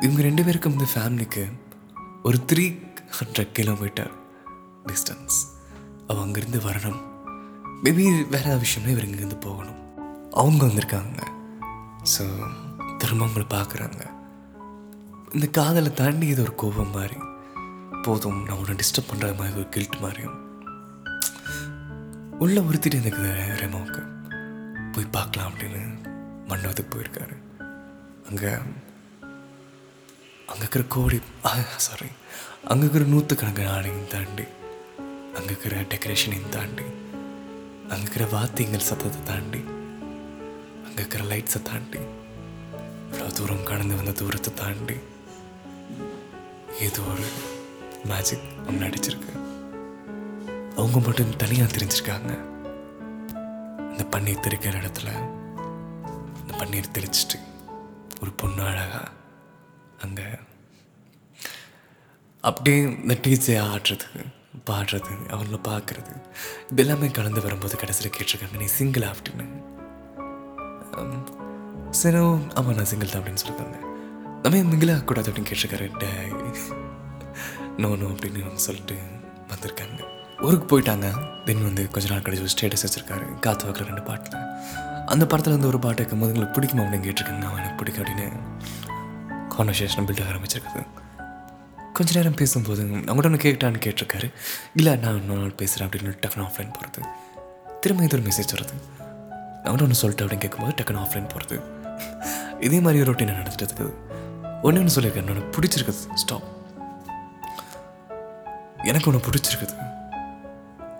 இவங்க 0.00 0.22
ரெண்டு 0.22 0.44
பேருக்கும் 0.44 0.72
இந்த 0.72 0.86
ஃபேமிலிக்கு 0.94 1.44
ஒரு 2.22 2.38
த்ரீ 2.52 2.78
ஹண்ட்ரட் 3.16 3.52
கிலோமீட்டர் 3.56 4.12
டிஸ்டன்ஸ் 4.88 5.36
அவள் 6.06 6.22
அங்கேருந்து 6.24 6.60
வரணும். 6.68 7.00
மேபி 7.84 8.04
வேற 8.34 8.46
விஷயம்னா 8.62 8.92
இவர் 8.94 9.06
இங்கேருந்து 9.08 9.38
போகணும். 9.46 9.80
அவங்க 10.40 10.62
வந்திருக்காங்க. 10.66 11.18
ஸோ 12.12 12.24
திரும்ப 12.98 13.26
அவங்கள 13.26 13.44
பார்க்குறாங்க. 13.54 14.00
இந்த 15.34 15.46
காதலை 15.58 15.92
தாண்டி 15.92 16.26
இது 16.32 16.42
ஒரு 16.42 16.54
கோபம் 16.54 16.94
மாதிரி. 16.96 17.18
போதும் 18.06 18.40
நான் 18.46 18.58
உன்னை 18.60 18.74
டிஸ்டர்ப் 18.80 19.10
பண்ணுற 19.10 19.30
மாதிரி 19.38 19.60
ஒரு 19.60 19.68
கில்ட் 19.76 20.00
மாதிரியும். 20.04 20.38
உள்ள 22.44 22.56
ஒருத்திட்டு 22.60 23.00
எனக்கு 23.02 23.24
ரெமோவுக்கு 23.62 24.02
போய் 24.94 25.14
பார்க்கலாம் 25.18 25.48
அப்படின்னு 25.50 25.82
மண்டபத்துக்கு 26.50 26.92
போயிருக்காரு. 26.94 27.36
அங்கே 28.30 28.52
அங்கே 30.50 30.62
இருக்கிற 30.62 30.84
கோடி 30.96 31.18
சாரி 31.86 32.10
அங்கே 32.68 32.82
இருக்கிற 32.82 33.04
நூற்றுக்கணக்கான 33.04 33.72
ஆடையும் 33.72 34.08
தாண்டி 34.08 34.46
அங்கே 35.34 35.46
இருக்கிற 35.46 35.80
டெக்கரேஷனையும் 35.82 36.48
தாண்டி 36.48 36.86
அங்கே 37.88 38.00
இருக்கிற 38.00 38.26
வாத்தியங்கள் 38.26 38.80
சத்தத்தை 38.80 39.22
தாண்டி 39.22 39.60
அங்கே 40.84 40.96
இருக்கிற 40.96 41.24
லைட்ஸை 41.24 41.62
தாண்டி 41.62 42.00
இவ்வளோ 43.08 43.32
தூரம் 43.32 43.62
கடந்து 43.62 43.96
வந்த 43.96 44.12
தூரத்தை 44.12 44.54
தாண்டி 44.54 44.96
ஏதோ 46.80 47.02
ஒரு 47.10 47.26
மேஜிக் 48.04 48.48
ஒன்று 48.66 48.86
அடிச்சிருக்கு 48.86 49.32
அவங்க 50.76 50.98
மட்டும் 51.00 51.36
தனியாக 51.36 51.72
தெரிஞ்சிருக்காங்க. 51.72 52.32
இந்த 53.90 54.04
பன்னீர் 54.10 54.44
தெளிக்கிற 54.44 54.80
இடத்துல 54.80 55.10
இந்த 56.40 56.52
பன்னீர் 56.58 56.92
தெளிச்சிட்டு 56.92 57.38
ஒரு 58.20 58.30
பொண்ணு 58.32 58.62
அழகாக 58.62 59.12
அங்கே 60.02 60.26
அப்படியே 62.48 62.80
இந்த 62.82 63.16
டீச்சர் 63.22 63.64
ஆடுறது 63.64 64.06
பாடுறது 64.70 65.12
அவங்கள 65.28 65.58
பார்க்குறது 65.68 66.12
இது 66.70 66.82
எல்லாமே 66.84 67.08
கலந்து 67.08 67.42
வரும்போது 67.42 67.76
கடைசியில் 67.76 68.12
கேட்டிருக்காங்க 68.16 68.56
நீ 68.58 68.64
சிங்கிள் 68.64 69.02
அப்படின்னு 69.02 69.46
சரி 71.90 72.16
ஆமாம் 72.16 72.74
நான் 72.74 72.90
சிங்கிள் 72.92 73.10
தான் 73.10 73.22
அப்படின்னு 73.22 73.42
சொல்லியிருக்காங்க 73.44 73.78
நம்ம 74.42 74.58
ஏன் 74.58 74.70
கூடாது 74.70 74.92
ஆகக்கூடாது 74.92 75.30
அப்படின்னு 75.30 75.52
கேட்டிருக்காரு 75.52 75.86
டே 75.98 76.10
நோ 77.76 77.88
நோ 77.88 78.06
அப்படின்னு 78.06 78.54
சொல்லிட்டு 78.54 78.96
வந்திருக்காங்க. 79.48 80.00
ஊருக்கு 80.42 80.66
போயிட்டாங்க. 80.70 81.06
தென் 81.44 81.62
வந்து 81.62 81.90
கொஞ்ச 81.90 82.08
நாள் 82.08 82.22
கழிச்சு 82.22 82.46
ஸ்டேட்டஸ் 82.54 82.84
வச்சிருக்காரு. 82.86 83.38
காத்து 83.38 83.66
வைக்கிற 83.66 83.84
ரெண்டு 83.84 84.02
பாட்டில். 84.02 84.38
அந்த 85.06 85.26
படத்தில் 85.26 85.52
வந்து 85.52 85.66
ஒரு 85.66 85.78
பாட்டு 85.78 85.98
இருக்கும்போது 85.98 86.34
எங்களுக்கு 86.34 86.60
பிடிக்குமா? 86.60 86.82
அப்படின்னு 86.82 87.06
கேட்டிருக்காங்க. 87.08 87.44
அவன் 87.44 87.62
எனக்கு 87.62 87.76
பிடிக்கும் 87.76 88.04
அப்படின்னு 88.04 88.28
கான்வர்சேஷன் 89.56 90.06
பில்ட் 90.06 90.24
ஆரம்பிச்சிருக்குது. 90.30 90.86
கொஞ்ச 91.96 92.12
நேரம் 92.18 92.38
பேசும்போது 92.40 92.82
அவங்கள்ட்ட 92.84 93.28
ஒன்று 93.28 93.42
கேட்டான்னு 93.42 93.80
கேட்டிருக்காரு. 93.84 94.28
இல்லை 94.78 94.92
நான் 95.02 95.18
இன்னொரு 95.20 95.40
நாள் 95.40 95.58
பேசுகிறேன் 95.60 95.88
அப்படின்னு 95.88 96.14
டக்குனு 96.24 96.44
ஆஃப்லைன் 96.46 96.72
போகிறது 96.76 97.00
திரும்ப 97.80 98.04
இது 98.06 98.16
ஒரு 98.18 98.26
மெசேஜ் 98.28 98.54
வருது 98.54 98.76
அவங்கள்ட்ட 99.64 99.86
ஒன்று 99.86 100.00
சொல்லிட்டு 100.00 100.24
அப்படின்னு 100.24 100.44
கேட்கும்போது 100.44 100.74
டக்குனு 100.80 101.02
ஆஃப்லைன் 101.04 101.30
போகிறது 101.32 101.56
இதே 102.66 102.80
மாதிரி 102.80 103.02
ஒரு 103.02 103.12
ரொட்டீன் 103.12 103.32
நடந்துட்டு 103.38 103.64
இருக்குது. 103.64 103.92
ஒன்று 104.62 104.80
ஒன்று 104.80 104.94
சொல்லியிருக்கேன் 104.96 105.30
எனக்கு 105.32 105.54
பிடிச்சிருக்குது. 105.56 106.02
ஸ்டாப் 106.14 106.46
எனக்கு 108.90 109.10
உன்னை 109.10 109.22
பிடிச்சிருக்குது. 109.28 109.74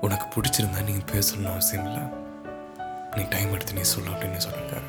உனக்கு 0.00 0.26
பிடிச்சிருந்தா 0.34 0.82
நீங்கள் 0.88 1.08
பேசணும்னு 1.12 1.50
அவசியம் 1.50 1.86
இல்லை. 1.86 2.02
நீ 3.16 3.22
டைம் 3.34 3.52
எடுத்து 3.52 3.78
நீ 3.78 3.80
சொல்லு 3.80 4.10
அப்படின்னு 4.10 4.40
சொல்லியிருக்காரு 4.46 4.88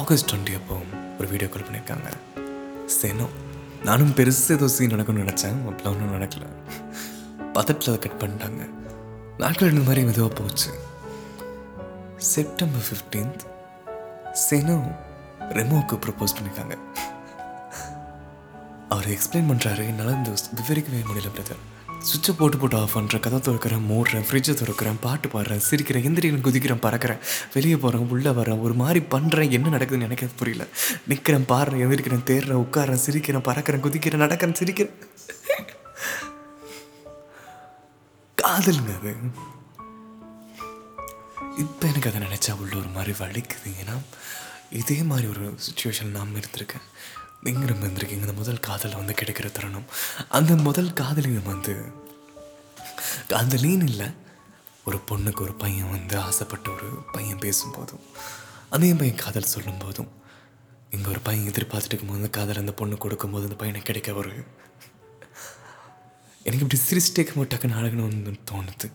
ஆகஸ்ட் 0.00 0.30
டுவெண்ட்டி 0.30 0.54
அப்போ 0.60 0.76
ஒரு 1.18 1.28
வீடியோ 1.28 1.48
கால் 1.48 1.66
பண்ணியிருக்காங்க. 1.66 2.10
சேனோ 3.00 3.26
நானும் 3.84 4.10
பெருசு 4.10 4.50
ஏதோ 4.50 4.68
சீன் 4.68 4.88
நடக்கும்னு 4.88 5.22
நினச்சேன் 5.22 5.56
அப்படிலாம் 5.68 5.92
ஒன்றும் 5.92 6.14
நடக்கல. 6.16 6.44
பதட்டில் 7.56 7.90
அதை 7.92 7.98
கட் 7.98 8.20
பண்ணிட்டாங்க. 8.22 8.62
நாட்கள் 9.38 9.72
இந்த 9.72 9.82
மாதிரி 9.86 10.04
மெதுவாக 10.04 10.34
போச்சு. 10.34 10.70
செப்டம்பர் 12.16 12.86
ஃபிஃப்டீன்த் 12.88 13.42
செனோ 14.44 14.76
ரெமோவுக்கு 15.58 15.96
ப்ரப்போஸ் 16.04 16.36
பண்ணியிருக்காங்க 16.36 16.76
அவர் 18.88 19.08
எக்ஸ்பிளைன் 19.08 19.50
பண்ணுறாரு 19.50 19.84
என்னால் 19.90 20.16
இந்த 20.16 20.30
விவரிக்கவே 20.60 21.02
முடியல 21.10 21.30
பிரதர் 21.36 21.62
சுவிட்சை 22.08 22.32
போட்டு 22.38 22.56
போட்டு 22.56 22.76
ஆஃப் 22.76 22.98
பண்ணுறேன் 22.98 23.20
கதை 23.20 23.38
திறக்கிறேன் 23.38 23.84
மூடுறேன் 23.90 24.24
ஃப்ரிட்ஜை 24.28 24.54
திறக்கிறேன் 24.60 24.96
பாட்டு 25.00 25.28
பாடுறேன் 25.28 25.62
சிரிக்கிறேன் 25.70 26.06
எந்திரிக்கிறேன் 26.08 26.46
குதிக்கிறேன் 26.46 26.82
பறக்கிறேன் 26.86 27.20
வெளியே 27.54 27.76
போகிறேன் 27.76 28.08
உள்ளே 28.08 28.30
வரேன் 28.30 28.60
ஒரு 28.60 28.74
மாதிரி 28.74 29.00
பண்ணுறேன் 29.10 29.50
என்ன 29.50 29.68
நடக்குதுன்னு 29.76 30.08
எனக்கு 30.08 30.28
புரியல. 30.36 30.66
நிற்கிறேன் 31.08 31.44
பாடுறேன் 31.48 31.82
எந்திரிக்கிறேன் 31.84 32.26
தேடுறேன் 32.30 32.62
உட்காரேன் 32.64 33.02
சிரிக்கிறேன் 33.06 33.46
பறக்கிறேன் 33.48 33.84
குதிக்கிறேன் 33.86 34.24
நடக்கிறேன் 34.24 34.58
சிரிக்கிறேன். 34.62 34.94
காதலுங்க 38.42 38.92
அது. 38.98 39.14
இப்போ 41.58 41.86
எனக்கு 41.86 42.12
அதை 42.12 42.20
நினச்சா 42.26 42.60
உள்ள 42.60 42.76
ஒரு 42.76 42.88
மாதிரி 42.88 43.12
வலிக்குது. 43.18 43.70
ஏன்னா 43.82 43.96
இதே 44.70 45.02
மாதிரி 45.02 45.28
ஒரு 45.28 45.54
சுச்சுவேஷன் 45.66 46.10
நாம் 46.10 46.36
இருந்திருக்கேன். 46.36 46.86
நீங்கள் 47.44 47.68
நம்ம 47.70 47.86
இருந்திருக்கீங்க 47.86 48.24
இந்த 48.24 48.34
முதல் 48.40 48.64
காதல் 48.66 48.98
வந்து 48.98 49.14
கிடைக்கிற 49.20 49.46
தருணம். 49.52 49.86
அந்த 50.38 50.52
முதல் 50.66 50.90
காதலியும் 51.00 51.48
வந்து 51.52 51.74
காதலின்னு 53.32 53.88
இல்லை. 53.92 54.08
ஒரு 54.88 54.98
பொண்ணுக்கு 55.08 55.40
ஒரு 55.46 55.54
பையன் 55.62 55.92
வந்து 55.94 56.14
ஆசைப்பட்ட 56.28 56.66
ஒரு 56.76 56.88
பையன் 57.14 57.42
பேசும்போதும் 57.44 58.04
அதே 58.76 58.90
பையன் 59.00 59.20
காதல் 59.24 59.52
சொல்லும்போதும் 59.54 60.10
இங்கே 60.94 61.08
ஒரு 61.14 61.20
பையன் 61.26 61.48
எதிர்பார்த்துட்டு 61.52 61.92
இருக்கும்போது 61.92 62.20
அந்த 62.22 62.32
காதல் 62.38 62.62
அந்த 62.62 62.74
பொண்ணு 62.80 62.96
கொடுக்கும்போது 63.04 63.46
அந்த 63.48 63.58
பையனை 63.62 63.82
கிடைக்க 63.82 64.12
ஒரு 64.22 64.32
எனக்கு 66.46 66.64
இப்படி 66.66 66.80
சிரிச்சுட்டே 66.88 67.20
இருக்கும்போது 67.20 67.52
டக்குன்னு 67.52 67.78
அழகணும்னு 67.80 68.40
தோணுது. 68.50 68.88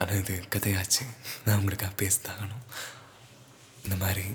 ஆனால் 0.00 0.18
இது 0.22 0.34
கதையாச்சு. 0.54 1.04
நான் 1.44 1.58
உங்களுக்காக 1.58 1.94
பேசித்தாகணும் 2.02 2.64
இந்த 3.84 3.96
மாதிரி 4.04 4.26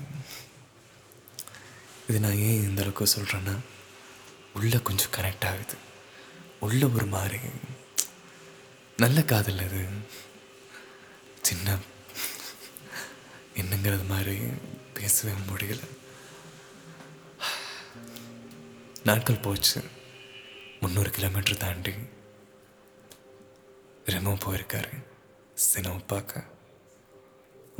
இது 2.12 2.20
நான் 2.20 2.36
ஏன் 2.36 2.62
இந்த 2.62 2.82
அளவுக்கு 2.82 3.20
சொல்கிறேன்னா 3.20 3.58
உள்ளே 4.54 4.80
கொஞ்சம் 4.82 5.10
கனெக்ட் 5.10 5.44
ஆகுது. 5.44 5.74
உள்ள 6.60 6.88
ஒரு 6.88 7.06
மாதிரி. 7.06 7.38
நல்ல 8.96 9.22
காதல் 9.22 9.58
அது. 9.58 9.86
சின்ன 11.42 11.76
என்னங்கிறது 13.56 14.06
மாதிரி 14.06 14.38
பேசவே 14.94 15.40
முடியல. 15.40 15.80
நாட்கள் 19.04 19.36
போச்சு. 19.36 19.84
முந்நூறு 20.80 21.10
கிலோமீட்டர் 21.10 21.56
தாண்டி. 21.56 21.92
ரெமோ 24.06 24.36
போயிருக்காரு. 24.44 25.04
சினிமா 25.54 25.94
பார்க்க. 25.94 26.51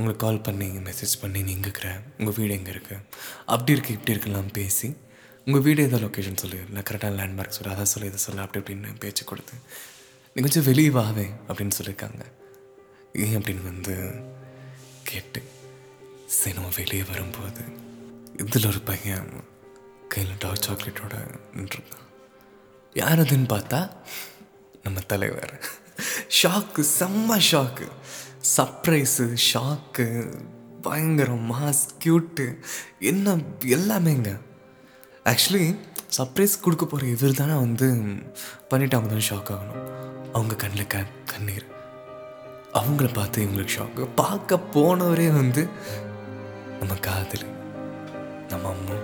உங்களுக்கு 0.02 0.24
கால் 0.26 0.44
பண்ணி 0.48 0.68
மெசேஜ் 0.88 1.14
பண்ணி 1.22 1.40
நீ 1.42 1.52
எங்கே 1.52 1.68
இருக்கிற? 1.68 1.88
உங்கள் 2.18 2.34
வீடு 2.38 2.52
எங்கே 2.54 2.72
இருக்குது 2.72 3.00
அப்படி 3.46 3.72
இருக்குது 3.74 3.96
இப்படி 3.98 4.14
இருக்கலாம் 4.14 4.50
பேசி 4.52 4.88
உங்கள் 5.46 5.62
வீடு 5.62 5.82
ஏதோ 5.82 5.96
லொக்கேஷன் 5.96 6.40
சொல்லு? 6.42 6.58
இல்லை 6.66 6.82
கரெக்டாக 6.90 7.14
லேண்ட்மார்க் 7.18 7.56
சொல்லு 7.56 7.74
அதை 7.74 7.84
சொல்லு 7.84 8.08
இதை 8.08 8.18
சொல்லு 8.18 8.40
அப்படி 8.40 8.60
இப்படின்னு 8.62 8.98
பேச்சு 8.98 9.24
கொடுத்து 9.24 9.56
நீ 10.36 10.42
கொஞ்சம் 10.42 10.64
வெளியே 10.64 10.90
வாவே 10.90 11.26
அப்படின்னு 11.48 11.76
சொல்லியிருக்காங்க. 11.78 12.22
ஏன் 13.24 13.36
அப்படின்னு 13.38 13.62
வந்து 13.62 13.94
கேட்டு 15.04 15.40
சரி 16.26 16.54
நம்ம 16.56 16.70
வெளியே 16.76 17.02
வரும்போது 17.02 17.62
இதில் 18.36 18.66
ஒரு 18.66 18.80
பையன் 18.80 19.30
கையில் 20.08 20.38
டார்க் 20.38 20.66
சாக்லேட்டோட 20.66 21.16
நின்றுருக்கான். 21.56 22.06
யார் 22.94 23.20
அதுன்னு 23.20 23.48
பார்த்தா 23.54 23.80
நம்ம 24.82 25.00
தலைவர். 25.00 25.54
ஷாக்கு 26.42 26.82
செம்ம 26.98 27.36
ஷாக்கு 27.50 27.86
சர்ப்ரைஸு 28.42 29.36
ஷாக்கு 29.48 30.06
பயங்கரம் 30.82 31.44
மாஸ் 31.52 31.82
க்யூட்டு 32.04 32.58
என்ன 32.98 33.34
எல்லாமேங்க. 33.60 34.30
ஆக்சுவலி 35.24 35.78
சர்ப்ரைஸ் 36.16 36.54
கொடுக்க 36.60 36.84
போகிற 36.86 37.08
இவர் 37.08 37.34
தானே 37.34 37.52
வந்து 37.52 37.88
பண்ணிவிட்டு 38.70 38.96
அவங்க 38.98 39.12
தான் 39.14 39.26
ஷாக் 39.28 39.52
ஆகணும். 39.54 39.84
அவங்க 40.32 40.54
கண்ணில் 40.54 40.86
க 40.86 41.04
கண்ணீர். 41.24 41.66
அவங்கள 42.72 43.14
பார்த்து 43.14 43.44
இவங்களுக்கு 43.44 43.76
ஷாக்கு 43.78 44.08
பார்க்க 44.14 44.58
போனவரே 44.74 45.28
வந்து 45.32 45.68
நம்ம 46.78 46.94
காதல் 46.94 47.46
நம்ம 48.48 48.68
அம்மா 48.68 48.98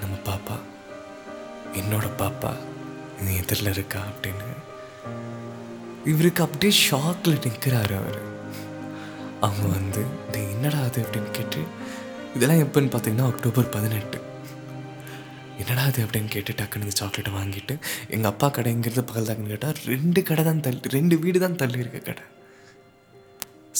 நம்ம 0.00 0.16
பாப்பா 0.24 0.56
என்னோட 1.72 2.08
பாப்பா 2.18 2.52
நீ 3.22 3.36
எதிரில் 3.36 3.72
இருக்கா 3.72 3.98
அப்படின்னு. 3.98 4.50
இவருக்கு 6.04 6.42
அப்படியே 6.42 6.72
ஷாக்கில் 6.90 7.42
நிற்கிறாரு 7.46 7.96
அவர். 8.02 8.38
அவங்க 9.46 9.66
வந்து 9.76 10.00
"டேய், 10.32 10.50
என்னடா 10.54 10.80
அது? 10.88 11.00
அப்படின்னு 11.04 11.30
கேட்டு 11.30 11.60
இதெல்லாம் 12.34 12.62
எப்போன்னு 12.64 12.90
பார்த்தீங்கன்னா 12.92 13.28
அக்டோபர் 13.30 13.70
பதினெட்டு. 13.76 14.18
என்னடா 15.58 15.82
அது? 15.82 16.00
அப்படின்னு 16.04 16.30
கேட்டு 16.34 16.52
டக்குன்னு 16.58 16.86
இந்த 16.86 16.96
சாக்லேட்டை 17.00 17.32
வாங்கிட்டு 17.32 17.74
எங்கள் 18.08 18.30
அப்பா 18.32 18.48
கடைங்கிறது 18.48 19.02
பக்கத்தில் 19.02 19.30
தாக்குன்னு 19.30 19.54
கேட்டால் 19.54 19.80
ரெண்டு 19.92 20.20
கடை 20.22 20.44
தான் 20.44 20.62
தள்ளி 20.66 20.92
ரெண்டு 20.96 21.16
வீடு 21.16 21.38
தான் 21.38 21.58
தள்ளி 21.62 21.78
இருக்க 21.78 22.00
கடை 22.00 22.24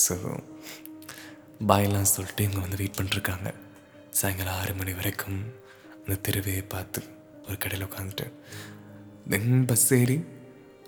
ஸோ 0.02 0.14
பாயெல்லாம் 1.62 2.10
சொல்லிட்டு 2.10 2.44
இவங்க 2.44 2.60
வந்து 2.60 2.76
வெயிட் 2.76 2.98
பண்ணிருக்காங்க. 2.98 3.48
சாயங்காலம் 4.12 4.58
ஆறு 4.60 4.72
மணி 4.74 4.92
வரைக்கும் 4.92 5.40
அந்த 5.96 6.16
தெருவையை 6.26 6.62
பார்த்து 6.68 7.00
ஒரு 7.46 7.56
கடையில் 7.58 7.88
உட்காந்துட்டு 7.88 8.26
தென் 9.26 9.64
பஸ் 9.66 9.88
ஏறி 9.94 10.16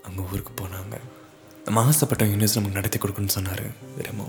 அங்கே 0.03 0.23
ஊருக்கு 0.29 0.53
போனாங்க. 0.55 0.95
நம்ம 1.65 1.81
ஆசைப்பட்ட 1.89 2.23
யூனிவர்ஸ் 2.31 2.55
நமக்கு 2.57 2.77
நடத்தி 2.79 2.97
கொடுக்குன்னு 2.99 3.35
சொன்னார் 3.35 3.65
ரெமோ. 4.05 4.27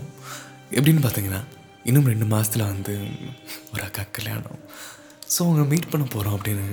எப்படின்னு 0.77 1.03
பார்த்தீங்கன்னா 1.05 1.41
இன்னும் 1.89 2.09
ரெண்டு 2.11 2.25
மாதத்தில் 2.33 2.69
வந்து 2.71 2.93
ஒரு 3.73 3.83
அக்கா 3.87 4.03
கல்யாணம். 4.17 4.61
ஸோ 5.33 5.39
அவங்க 5.45 5.63
மீட் 5.71 5.91
பண்ண 5.91 6.05
போகிறோம் 6.13 6.35
அப்படின்னு 6.37 6.65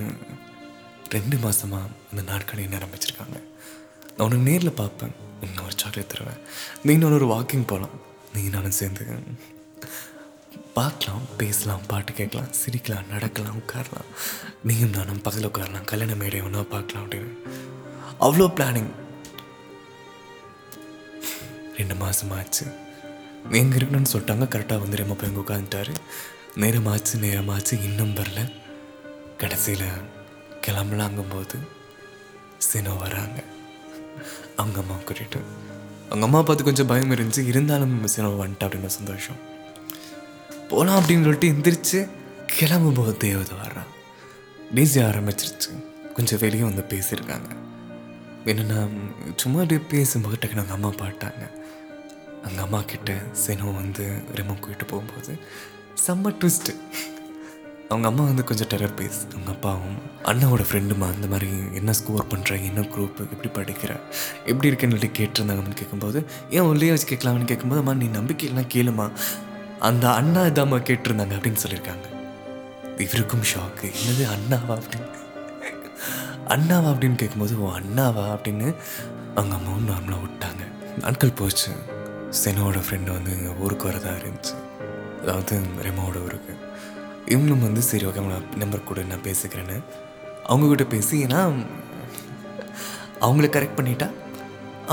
ரெண்டு 1.15 1.37
மாதமாக 1.45 1.91
அந்த 2.11 2.21
நாட்களை 2.31 2.61
என்ன 2.65 2.77
ஆரம்பிச்சிருக்காங்க. 2.79 3.37
நான் 4.15 4.25
உனக்கு 4.27 4.47
நேரில் 4.49 4.79
பார்ப்பேன். 4.81 5.13
இன்னும் 5.45 5.65
ஒரு 5.69 5.75
சாக்லேட் 5.81 6.11
தருவேன். 6.13 6.41
நீ 6.85 6.93
இன்னொரு 6.97 7.17
ஒரு 7.19 7.27
வாக்கிங் 7.33 7.67
போகலாம் 7.73 7.95
நீ 8.35 8.43
நானும் 8.55 8.79
சேர்ந்து 8.79 9.05
பார்க்கலாம் 10.77 11.25
பேசலாம் 11.39 11.87
பாட்டு 11.91 12.11
கேட்கலாம் 12.19 12.51
சிரிக்கலாம் 12.59 13.09
நடக்கலாம் 13.13 13.59
உட்காரலாம். 13.61 14.09
நீயும் 14.67 14.95
நானும் 14.97 15.21
பக்கத்தில் 15.25 15.49
உட்காரலாம். 15.51 15.87
கல்யாண 15.91 16.15
மேடை 16.21 16.41
ஒன்றா 16.47 16.63
பார்க்கலாம் 16.73 17.03
அப்படின்னு. 17.05 17.31
அவ்வளோ 18.27 18.47
பிளானிங் 18.57 18.91
ரெண்டு 21.77 21.95
மாதம் 21.95 22.31
ஆச்சு 22.31 22.65
நீ 23.49 23.59
எங்கே 23.59 23.77
இருக்கணும்னு 23.77 24.11
சொல்லிட்டாங்க. 24.13 24.45
கரெக்டாக 24.53 24.79
வந்து 24.79 24.97
ரெம்ப 24.97 25.13
போய் 25.13 25.29
எங்கே 25.29 25.43
உட்காந்துட்டாரு 25.43 25.93
நேரமாச்சு 26.55 27.15
நேரமாச்சு. 27.21 27.83
இன்னும் 27.83 28.15
வரல. 28.15 28.41
கடைசியில் 29.37 29.87
கிளம்பலாங்கும்போது 30.65 31.57
சினோ 32.57 32.97
வராங்க. 32.97 33.39
அவங்க 34.57 34.79
அம்மா 34.79 34.95
கூட்டிகிட்டு 34.95 35.39
அவங்க 36.05 36.25
அம்மா 36.25 36.41
பார்த்து 36.41 36.63
கொஞ்சம் 36.63 36.85
பயம் 36.85 37.11
இருந்துச்சு. 37.11 37.45
இருந்தாலும் 37.45 38.07
சினோ 38.07 38.29
வந்துட்டா 38.41 38.65
அப்படின்னு 38.65 38.85
சந்தோஷம். 38.85 39.39
போகலாம் 40.69 40.99
அப்படின்னு 40.99 41.25
சொல்லிட்டு 41.27 41.51
எந்திரிச்சு 41.51 42.09
கிளம்பும்போது 42.59 43.17
தேவதை 43.17 43.57
வர்றான் 43.57 43.91
டிசி 44.75 44.99
ஆரம்பிச்சிருச்சு. 45.09 45.71
கொஞ்சம் 46.13 46.39
வெளியே 46.39 46.63
வந்து 46.63 46.83
பேசியிருக்காங்க. 46.89 47.49
என்னென்னா 48.45 48.79
சும்மா 49.35 49.59
அப்படியே 49.61 49.87
பேசும்போது 49.89 50.37
டக்குனு 50.41 50.61
அவங்க 50.61 50.73
அம்மா 50.73 50.87
பாட்டாங்க. 50.87 51.43
எங்கள் 52.43 52.63
அம்மா 52.63 52.81
கிட்ட 52.81 53.13
செனோ 53.47 53.75
வந்து 53.75 54.23
ரெமோ 54.35 54.55
கூட்டிட்டு 54.59 54.87
போகும்போது 54.87 55.39
செம்ம 56.07 56.35
ட்விஸ்ட்டு 56.39 56.77
அவங்க 57.89 58.07
அம்மா 58.07 58.23
வந்து 58.23 58.43
கொஞ்சம் 58.43 58.67
டெரர் 58.67 58.93
பேஸ் 58.93 59.31
அவங்க 59.31 59.51
அப்பாவும் 59.51 59.97
அண்ணாவோட 60.23 60.61
ஃப்ரெண்டுமா 60.61 61.13
அந்த 61.13 61.27
மாதிரி 61.29 61.49
என்ன 61.73 61.93
ஸ்கோர் 61.93 62.25
பண்ணுற 62.25 62.63
என்ன 62.63 62.81
குரூப் 62.81 63.17
எப்படி 63.17 63.49
படிக்கிற 63.49 63.99
எப்படி 64.45 64.67
இருக்குன்னு 64.67 64.95
கேட்டிருந்தாங்கன்னு 64.95 65.73
கேட்கும்போது 65.73 66.25
ஏன் 66.49 66.59
உள்ளே 66.59 66.89
வச்சு 66.89 67.15
கேட்கலாம்னு 67.15 67.45
கேட்கும்போது 67.45 67.81
அம்மா 67.81 67.93
நீ 67.93 68.05
நம்பிக்கையெல்லாம் 68.05 68.67
கேளுமா 68.73 69.11
அந்த 69.79 70.13
அண்ணா 70.13 70.41
இதாம்மா 70.41 70.79
கேட்டிருந்தாங்க 70.79 71.33
அப்படின்னு 71.33 71.57
சொல்லியிருக்காங்க. 71.67 72.11
இவருக்கும் 73.01 73.41
ஷாக்கு 73.41 73.83
என்னது 73.83 74.27
அண்ணாவா 74.27 74.73
அப்படின்னு? 74.73 75.11
அண்ணாவா 76.47 76.89
அப்படின்னு 76.91 77.15
கேட்கும்போது 77.15 77.61
ஓ 77.61 77.69
அண்ணாவா? 77.71 78.37
அப்படின்னு 78.37 78.75
அவங்க 79.35 79.55
அம்மாவும் 79.55 79.89
நார்மலாக 79.89 80.27
விட்டாங்க. 80.27 80.67
நாட்கள் 81.01 81.31
போச்சு. 81.31 81.71
செனோட 82.41 82.77
ஃப்ரெண்டு 82.85 83.09
வந்து 83.15 83.31
எங்கள் 83.37 83.57
ஊருக்கு 83.63 83.85
வரதா 83.89 84.11
இருந்துச்சு. 84.19 84.55
அதாவது 85.21 85.55
ரெமோட 85.87 86.15
ஊருக்கு. 86.27 86.53
இவங்களும் 87.33 87.65
வந்து 87.67 87.81
சரி 87.81 88.05
ஓகே 88.05 88.21
நான் 88.31 88.47
நம்பர் 88.55 88.89
கூட 88.89 89.01
நான் 89.11 89.25
பேசிக்கிறேன்னு. 89.27 89.77
அவங்கக்கிட்ட 90.49 90.85
பேசி 90.89 91.23
ஏன்னா 91.25 91.41
அவங்கள 93.25 93.47
கரெக்ட் 93.55 93.77
பண்ணிட்டா 93.77 94.07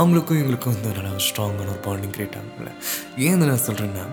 அவங்களுக்கும் 0.00 0.40
இவங்களுக்கும் 0.40 0.74
வந்து 0.74 0.90
நல்லா 0.96 1.22
ஸ்ட்ராங்கான 1.28 1.72
ஒரு 1.74 1.80
பாண்டிங் 1.86 2.12
கிரியேட் 2.16 2.36
ஆகும்ல 2.40 2.70
ஏன் 3.24 3.36
இதை 3.36 3.48
நான் 3.48 3.66
சொல்கிறேன்னா 3.68 4.04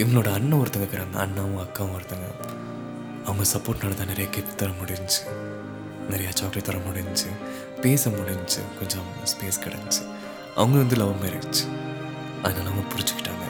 இவங்களோட 0.00 0.28
அண்ணன் 0.38 0.60
ஒருத்தங்க 0.60 0.84
இருக்கிறாங்க 0.84 1.18
அண்ணாவும் 1.24 1.62
அக்காவும் 1.64 1.96
ஒருத்தங்க. 1.98 2.26
அவங்க 3.26 3.44
சப்போர்ட்னால 3.54 3.96
தான் 4.00 4.10
நிறைய 4.12 4.26
கிஃப்ட் 4.36 4.60
தர 4.60 4.70
முடிஞ்சு 4.80 5.20
நிறையா 6.12 6.30
சாக்லேட் 6.40 6.68
தர 6.68 6.78
முடிஞ்சு 6.86 7.30
பேச 7.82 8.10
முடிஞ்சு 8.10 8.60
கொஞ்சம் 8.78 9.08
ஸ்பேஸ் 9.32 9.64
கிடஞ்சி 9.64 10.02
அவங்களும் 10.54 10.84
வந்து 10.84 11.00
லவ் 11.02 11.16
மேரேஜ் 11.24 11.60
அதனால் 12.44 12.70
அவங்க 12.70 12.84
புரிஞ்சுக்கிட்டாங்க. 12.92 13.44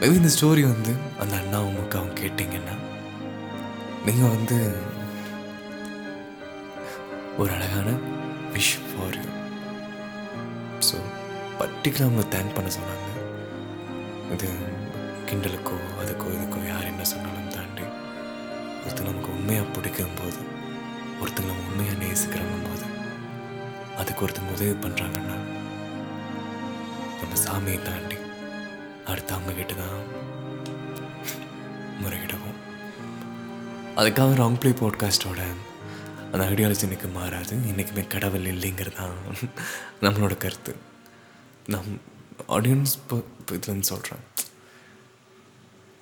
மேபி 0.00 0.18
இந்த 0.20 0.30
ஸ்டோரி 0.36 0.62
வந்து 0.72 0.92
அந்த 1.22 1.34
அண்ணாவும் 1.40 1.78
அவங்க 1.98 2.14
கேட்டிங்கன்னா 2.20 2.76
நீங்கள் 4.06 4.32
வந்து 4.34 4.56
ஒரு 7.42 7.50
அழகான 7.56 7.90
wish 8.54 8.76
for 8.88 9.18
you 9.22 9.28
so 10.88 10.96
particular 11.60 12.06
அவங்க 12.08 12.24
தேங்க் 12.34 12.56
பண்ண 12.56 12.70
சொன்னாங்க. 12.78 13.08
இது 14.34 14.48
கிண்டலுக்கோ 15.28 15.76
அதுக்கோ 16.02 16.28
இதுக்கோ 16.36 16.60
யார் 16.70 16.90
என்ன 16.90 17.04
சொன்னாலும் 17.12 17.52
தாண்டி 17.54 17.84
ஒருத்தர் 18.82 19.08
நமக்கு 19.08 19.30
உண்மையாக 19.36 19.72
பிடிக்கும் 19.74 20.18
போது 20.20 20.40
ஒருத்தர் 21.22 21.48
நம்ம 21.50 21.66
உண்மையாக 21.70 21.98
நேசிக்கிறவங்க 22.02 22.68
போது 22.70 22.86
அதுக்கு 24.02 24.24
ஒருத்தங்க 24.26 24.56
உதவி 24.56 24.74
பண்ணுறாங்கன்னா 24.84 25.36
நம்ம 27.22 27.40
சாமியை 27.46 27.82
தாண்டி 27.82 28.16
அடுத்து 29.04 29.34
அவங்க 29.34 29.52
கிட்ட 29.52 29.74
தான் 29.74 30.06
முறையிடுவோம் 32.02 32.58
அதுக்காக 33.98 34.38
ராங் 34.40 34.58
ப்ளே 34.60 34.70
பாட்காஸ்டோட 34.70 35.40
அந்த 36.32 36.44
ஐடியாலஜி 36.50 36.82
இன்னைக்கு 36.82 37.08
மாறாது. 37.08 37.54
இன்றைக்குமே 37.56 38.06
கடவுள் 38.06 38.46
இல்லைங்கிறது 38.52 38.92
தான் 38.92 39.16
நம்மளோட 40.00 40.36
கருத்து. 40.36 40.76
நம் 41.66 41.90
ஆடியன்ஸ் 42.48 42.94
இதுலன்னு 43.56 43.88
சொல்கிறேன் 43.90 44.22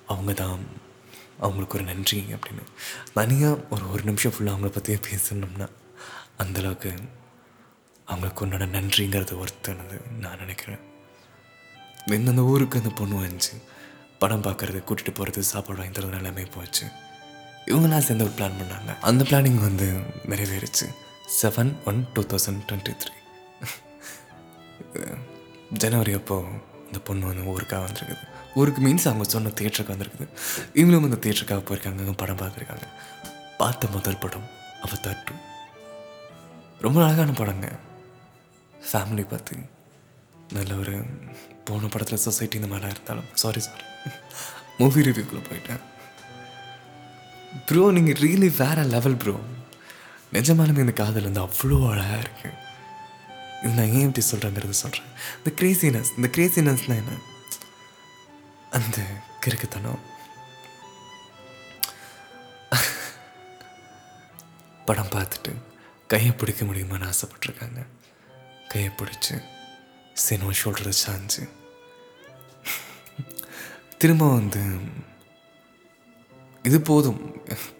அவங்க 0.07 0.33
தான் 0.33 0.59
அவங்களுக்கு 1.39 1.77
ஒரு 1.77 1.85
நன்றி 1.85 2.19
அப்படின்னு. 2.35 2.63
தனியாக 3.13 3.63
ஒரு 3.69 3.91
ஒரு 3.91 4.03
நிமிஷம் 4.03 4.31
ஃபுல்லாக 4.31 4.55
அவங்கள 4.55 4.67
பற்றியே 4.67 4.99
பேசணும்னா 5.09 5.67
அந்தளவுக்கு 6.43 6.93
அவங்களுக்கு 8.05 8.45
உன்னோட 8.45 8.65
நன்றிங்கிறது 8.77 9.33
ஒருத்தனது 9.43 9.97
நான் 10.19 10.39
நினைக்கிறேன். 10.39 10.81
எந்தெந்த 12.05 12.41
ஊருக்கு 12.41 12.77
அந்த 12.77 12.89
பொண்ணு 12.89 13.21
வந்துச்சு? 13.21 13.55
படம் 14.19 14.41
பார்க்கறது 14.41 14.79
கூட்டிகிட்டு 14.87 15.13
போகிறது 15.13 15.43
சாப்பாடு 15.43 15.79
வாங்கி 15.79 15.99
தரது 15.99 16.15
எல்லாமே 16.15 16.45
போச்சு. 16.45 16.85
இவங்களாம் 17.65 18.05
சேர்ந்து 18.07 18.25
ஒரு 18.25 18.33
பிளான் 18.37 18.59
பண்ணாங்க. 18.59 18.99
அந்த 18.99 19.23
பிளானிங் 19.23 19.59
வந்து 19.59 19.87
நிறைவேறிச்சு. 20.27 20.87
Seven 21.41 21.71
one 21.85 22.07
two 22.13 22.21
thousand 22.21 22.61
twenty 22.69 22.95
three 23.01 23.13
ஜனவரி 25.69 26.13
அப்போது 26.13 26.45
இந்த 26.85 26.99
பொண்ணு 26.99 27.27
வந்து 27.27 27.43
ஊருக்காக 27.51 27.81
வந்திருக்குது. 27.87 28.25
ஊருக்கு 28.55 28.81
மீன்ஸ் 28.81 29.07
அவங்க 29.09 29.23
சொன்ன 29.23 29.49
தியேட்டருக்கு 29.49 29.93
வந்திருக்குது. 29.93 30.27
இவங்களும் 30.73 31.03
அந்த 31.03 31.19
தியேட்டருக்காக 31.23 31.63
போயிருக்காங்க 31.67 32.17
படம் 32.17 32.37
பார்த்துருக்காங்க. 32.37 32.87
பார்த்த 33.57 33.87
முதல் 33.87 34.17
படம் 34.17 34.47
அவ 34.81 34.95
தட்டு 34.95 35.33
ரொம்ப 36.79 37.03
அழகான 37.03 37.31
படங்க. 37.31 37.79
ஃபேமிலி 38.91 39.27
பார்த்து 39.27 39.57
நல்ல 40.57 40.71
ஒரு 40.83 40.95
போன 41.67 41.89
படத்தில் 41.93 42.23
சொசைட்டி 42.25 42.55
இந்த 42.59 42.69
மாதிரிலாம் 42.71 42.93
இருந்தாலும். 42.95 43.29
சாரி 43.41 43.61
சாரி 43.67 43.85
மூவி 44.79 45.05
ரிவ்யூக்குள்ளே 45.07 45.43
போயிட்டேன். 45.49 45.81
ப்ரோ 47.69 47.83
நீங்கள் 47.97 48.19
ரியலி 48.23 48.49
வேறு 48.61 48.83
லெவல் 48.95 49.17
ப்ரோ 49.23 49.35
நிஜமாலுமே 50.35 50.83
இந்த 50.85 50.95
காதல் 50.99 51.27
வந்து 51.29 51.45
அவ்வளோ 51.47 51.77
அழகாக 51.93 52.21
இருக்குது 52.25 52.59
நான் 53.77 53.91
ஏன் 53.97 54.07
இப்படி 54.09 54.23
சொல்கிறேங்கிறது 54.31 54.75
சொல்கிறேன் 54.83 55.09
இந்த 55.39 55.51
கிரேசினஸ் 55.59 56.11
இந்த 56.17 56.27
கிரேசினஸ்னால் 56.35 57.01
என்ன? 57.01 57.17
அந்த 58.77 58.97
கிறுக்குத்தனம். 59.43 60.01
படம் 64.87 65.11
பார்த்துட்டு 65.15 65.51
கையை 66.11 66.31
பிடிக்க 66.39 66.61
முடியுமான்னு 66.69 67.09
ஆசைப்பட்டிருக்காங்க. 67.11 67.81
கையை 68.71 68.91
பிடிச்சி 68.99 69.35
சினிமா 70.13 70.51
ஷோல்டரை 70.63 70.93
சாஞ்சு 71.03 71.43
திரும்ப 73.97 74.27
வந்து 74.33 74.61
இது 76.63 76.81
போதும். 76.81 77.19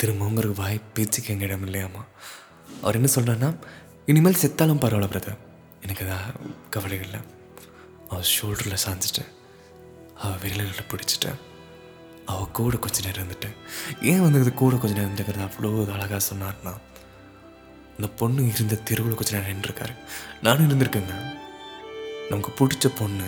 திரும்பங்கிற 0.01 0.53
வாய் 0.55 0.79
பேச்சுக்கு 0.93 1.33
எங்கள் 1.33 1.47
இடம் 1.47 1.65
இல்லையாமா? 1.67 2.03
அவர் 2.81 2.97
என்ன 2.99 3.09
சொல்கிறான்னா 3.15 3.49
இனிமேல் 4.05 4.41
செத்தாலும் 4.41 4.81
பரவாயில்ல 4.83 5.09
பிரதர் 5.13 5.37
எனக்கு 5.81 6.05
எதாவது 6.05 6.49
கவலை 6.69 6.99
இல்லை. 6.99 7.19
அவள் 8.09 8.31
ஷோல்டரில் 8.35 8.83
சாஞ்சிட்டேன் 8.85 9.31
அவள் 10.15 10.41
விரல்களை 10.43 10.85
பிடிச்சிட்டேன் 10.91 11.39
அவள் 12.25 12.55
கூட 12.59 12.77
கொஞ்ச 12.77 12.97
நேரம் 13.05 13.27
இருந்துட்டேன் 13.27 13.57
ஏன் 14.01 14.21
வந்து 14.21 14.39
இது 14.39 14.53
கூட 14.53 14.75
கொஞ்ச 14.75 14.95
நேரம் 14.95 15.11
இருந்துக்கிறது? 15.11 15.47
அவ்வளோ 15.47 15.91
அழகாக 15.91 16.21
சொன்னார்னா 16.31 16.73
அந்த 17.97 18.07
பொண்ணு 18.19 18.47
இருந்த 18.53 18.75
தெருவில் 18.75 19.19
கொஞ்ச 19.19 19.31
நேரம் 19.37 19.51
நின்றுருக்காரு. 19.51 19.95
நானும் 20.41 20.67
இருந்திருக்கேங்க. 20.67 21.15
நமக்கு 22.29 22.51
பிடிச்ச 22.59 22.87
பொண்ணு 22.99 23.27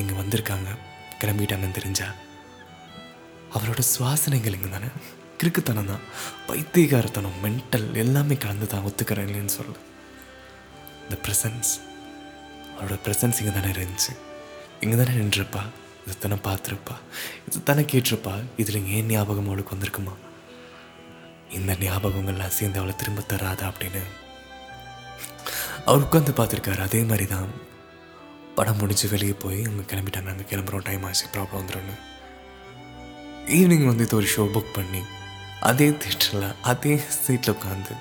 இங்கே 0.00 0.14
வந்திருக்காங்க. 0.20 0.70
கிளம்பிட்டாங்கன்னு 1.20 1.78
தெரிஞ்சா 1.80 2.06
அவரோட 3.56 3.80
சுவாசனைகள் 3.94 4.56
இங்கே 4.56 4.70
தானே? 4.70 4.88
கிறுக்குத்தனம் 5.38 5.90
தான். 5.90 6.04
பைத்தியகாரத்தனம் 6.48 7.38
மென்டல் 7.44 7.86
எல்லாமே 8.02 8.34
கலந்து 8.44 8.66
தான் 8.66 8.84
ஒத்துக்கிறேன் 8.88 9.28
இல்லைன்னு 9.28 9.54
சொல்லு 9.58 9.78
இந்த 11.04 11.16
ப்ரெசன்ஸ் 11.24 11.72
அவரோட 12.76 12.96
ப்ரெசன்ஸ் 13.06 13.40
இங்கே 13.40 13.54
தானே 13.54 13.70
இருந்துச்சு. 13.74 14.12
இங்கே 14.80 14.96
தானே 14.96 15.14
நின்றுருப்பா. 15.20 15.62
இது 16.06 16.14
தானே 16.18 16.36
பார்த்துருப்பா. 16.48 16.94
இது 17.48 17.62
தானே 17.62 17.82
கேட்டிருப்பா. 17.82 18.34
இதில் 18.56 18.86
ஏன் 18.96 19.06
ஞாபகம் 19.06 19.46
அவளுக்கு 19.46 19.74
வந்திருக்குமா? 19.76 20.14
இந்த 21.58 21.72
ஞாபகங்கள்லாம் 21.80 22.56
சேர்ந்து 22.58 22.78
அவளை 22.78 22.96
திரும்ப 22.96 23.22
தராதா 23.32 23.66
அப்படின்னு. 23.72 24.02
அவர் 25.86 26.04
உட்காந்து 26.06 26.32
பார்த்துருக்காரு. 26.40 26.82
அதே 26.88 27.02
மாதிரி 27.02 27.26
தான் 27.26 27.48
படம் 28.54 28.76
முடிஞ்சு 28.76 29.08
வெளியே 29.08 29.32
போய் 29.32 29.64
அவங்க 29.64 29.94
கிளம்பிட்டாங்க. 29.94 30.28
அங்கே 30.28 30.42
கிளம்புறோம். 30.42 30.82
டைம் 30.82 31.02
ஆச்சு. 31.02 31.26
ப்ராப்ளம் 31.32 31.60
வந்துடும்னு 31.60 31.96
ஈவினிங் 33.46 33.86
வந்து 33.86 34.04
இது 34.04 34.16
ஒரு 34.16 34.26
ஷோ 34.36 34.44
புக் 34.54 34.72
பண்ணி 34.72 35.02
அதே 35.60 35.90
தேட்டரில் 35.90 36.54
அதே 36.62 37.00
சீட்டில் 37.08 37.54
உட்காந்து 37.54 37.94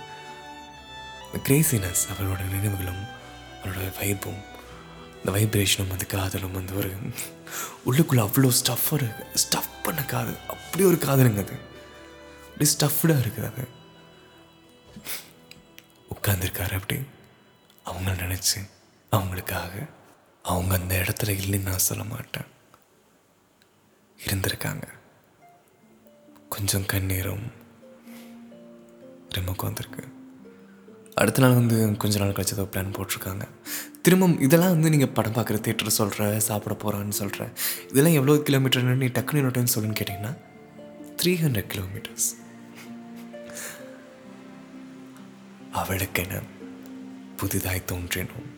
கிரேசினஸ் 1.47 2.01
அவரோட 2.11 2.41
நினைவுகளும் 2.51 3.03
அவரோட 3.63 3.97
வைப்பும் 3.99 4.41
இந்த 5.17 5.31
வைப்ரேஷனும் 5.39 5.91
அந்த 5.91 6.05
காதலும் 6.05 6.55
அந்த 6.55 6.73
ஒரு 6.73 6.91
உள்ளுக்குள்ளே 7.85 8.21
அவ்வளோ 8.25 8.49
ஸ்டஃப்பாக 8.59 8.93
இருக்கு 8.93 9.25
ஸ்டஃப் 9.43 9.71
பண்ண 9.83 10.03
காதல். 10.03 10.39
அப்படி 10.47 10.83
ஒரு 10.83 10.95
காதலுங்க 10.95 11.41
அது. 11.45 11.57
அப்படி 12.47 12.69
ஸ்டஃப்டாக 12.73 13.23
இருக்குது 13.23 13.51
அது. 13.51 13.67
உட்காந்துருக்காரு 16.15 16.73
அப்படி. 16.73 16.99
அவங்கள 17.85 18.13
நினச்சி 18.23 18.59
அவங்களுக்காக 19.11 19.87
அவங்க 20.43 20.73
அந்த 20.75 20.95
இடத்துல 20.95 21.25
இல்லைன்னு 21.25 21.61
நான் 21.61 21.77
சொல்ல 21.77 22.03
மாட்டேன். 22.03 22.47
இருந்திருக்காங்க. 24.25 24.87
கொஞ்சம் 26.49 26.85
கண்ணீரும் 26.93 27.45
ரெமோக்கு 29.35 29.65
வந்திருக்கு. 29.67 30.03
அடுத்த 31.15 31.41
நாள் 31.41 31.53
வந்து 31.53 31.97
கொஞ்ச 31.97 32.19
நாள் 32.19 32.31
கழிச்சு 32.31 32.53
ஏதோ 32.53 32.61
பிளான் 32.61 32.95
போட்டிருக்காங்க. 32.95 33.47
திரும்பவும் 34.01 34.39
இதெல்லாம் 34.39 34.69
வந்து 34.69 34.89
நீங்கள் 34.89 35.09
படம் 35.09 35.33
பார்க்குற 35.33 35.61
தேட்டர் 35.67 35.95
சொல்கிற 35.99 36.39
சாப்பிட 36.39 36.75
போகிறான்னு 36.75 37.09
சொல்கிற 37.09 37.49
இதெல்லாம் 37.89 38.13
எவ்வளோ 38.13 38.39
கிலோமீட்டர்னு 38.39 38.95
நீ 38.95 39.05
டக்குனு 39.05 39.35
இன்னொரு 39.35 39.51
டைம் 39.51 39.73
சொல்லுன்னு 39.75 39.97
கேட்டிங்கன்னா 39.97 40.37
த்ரீ 41.21 41.33
ஹண்ட்ரட் 41.43 41.71
கிலோமீட்டர்ஸ் 41.73 42.29
அவளுக்கென 45.73 46.41
புதிதாய் 47.37 47.83
தோன்றினோம். 47.91 48.49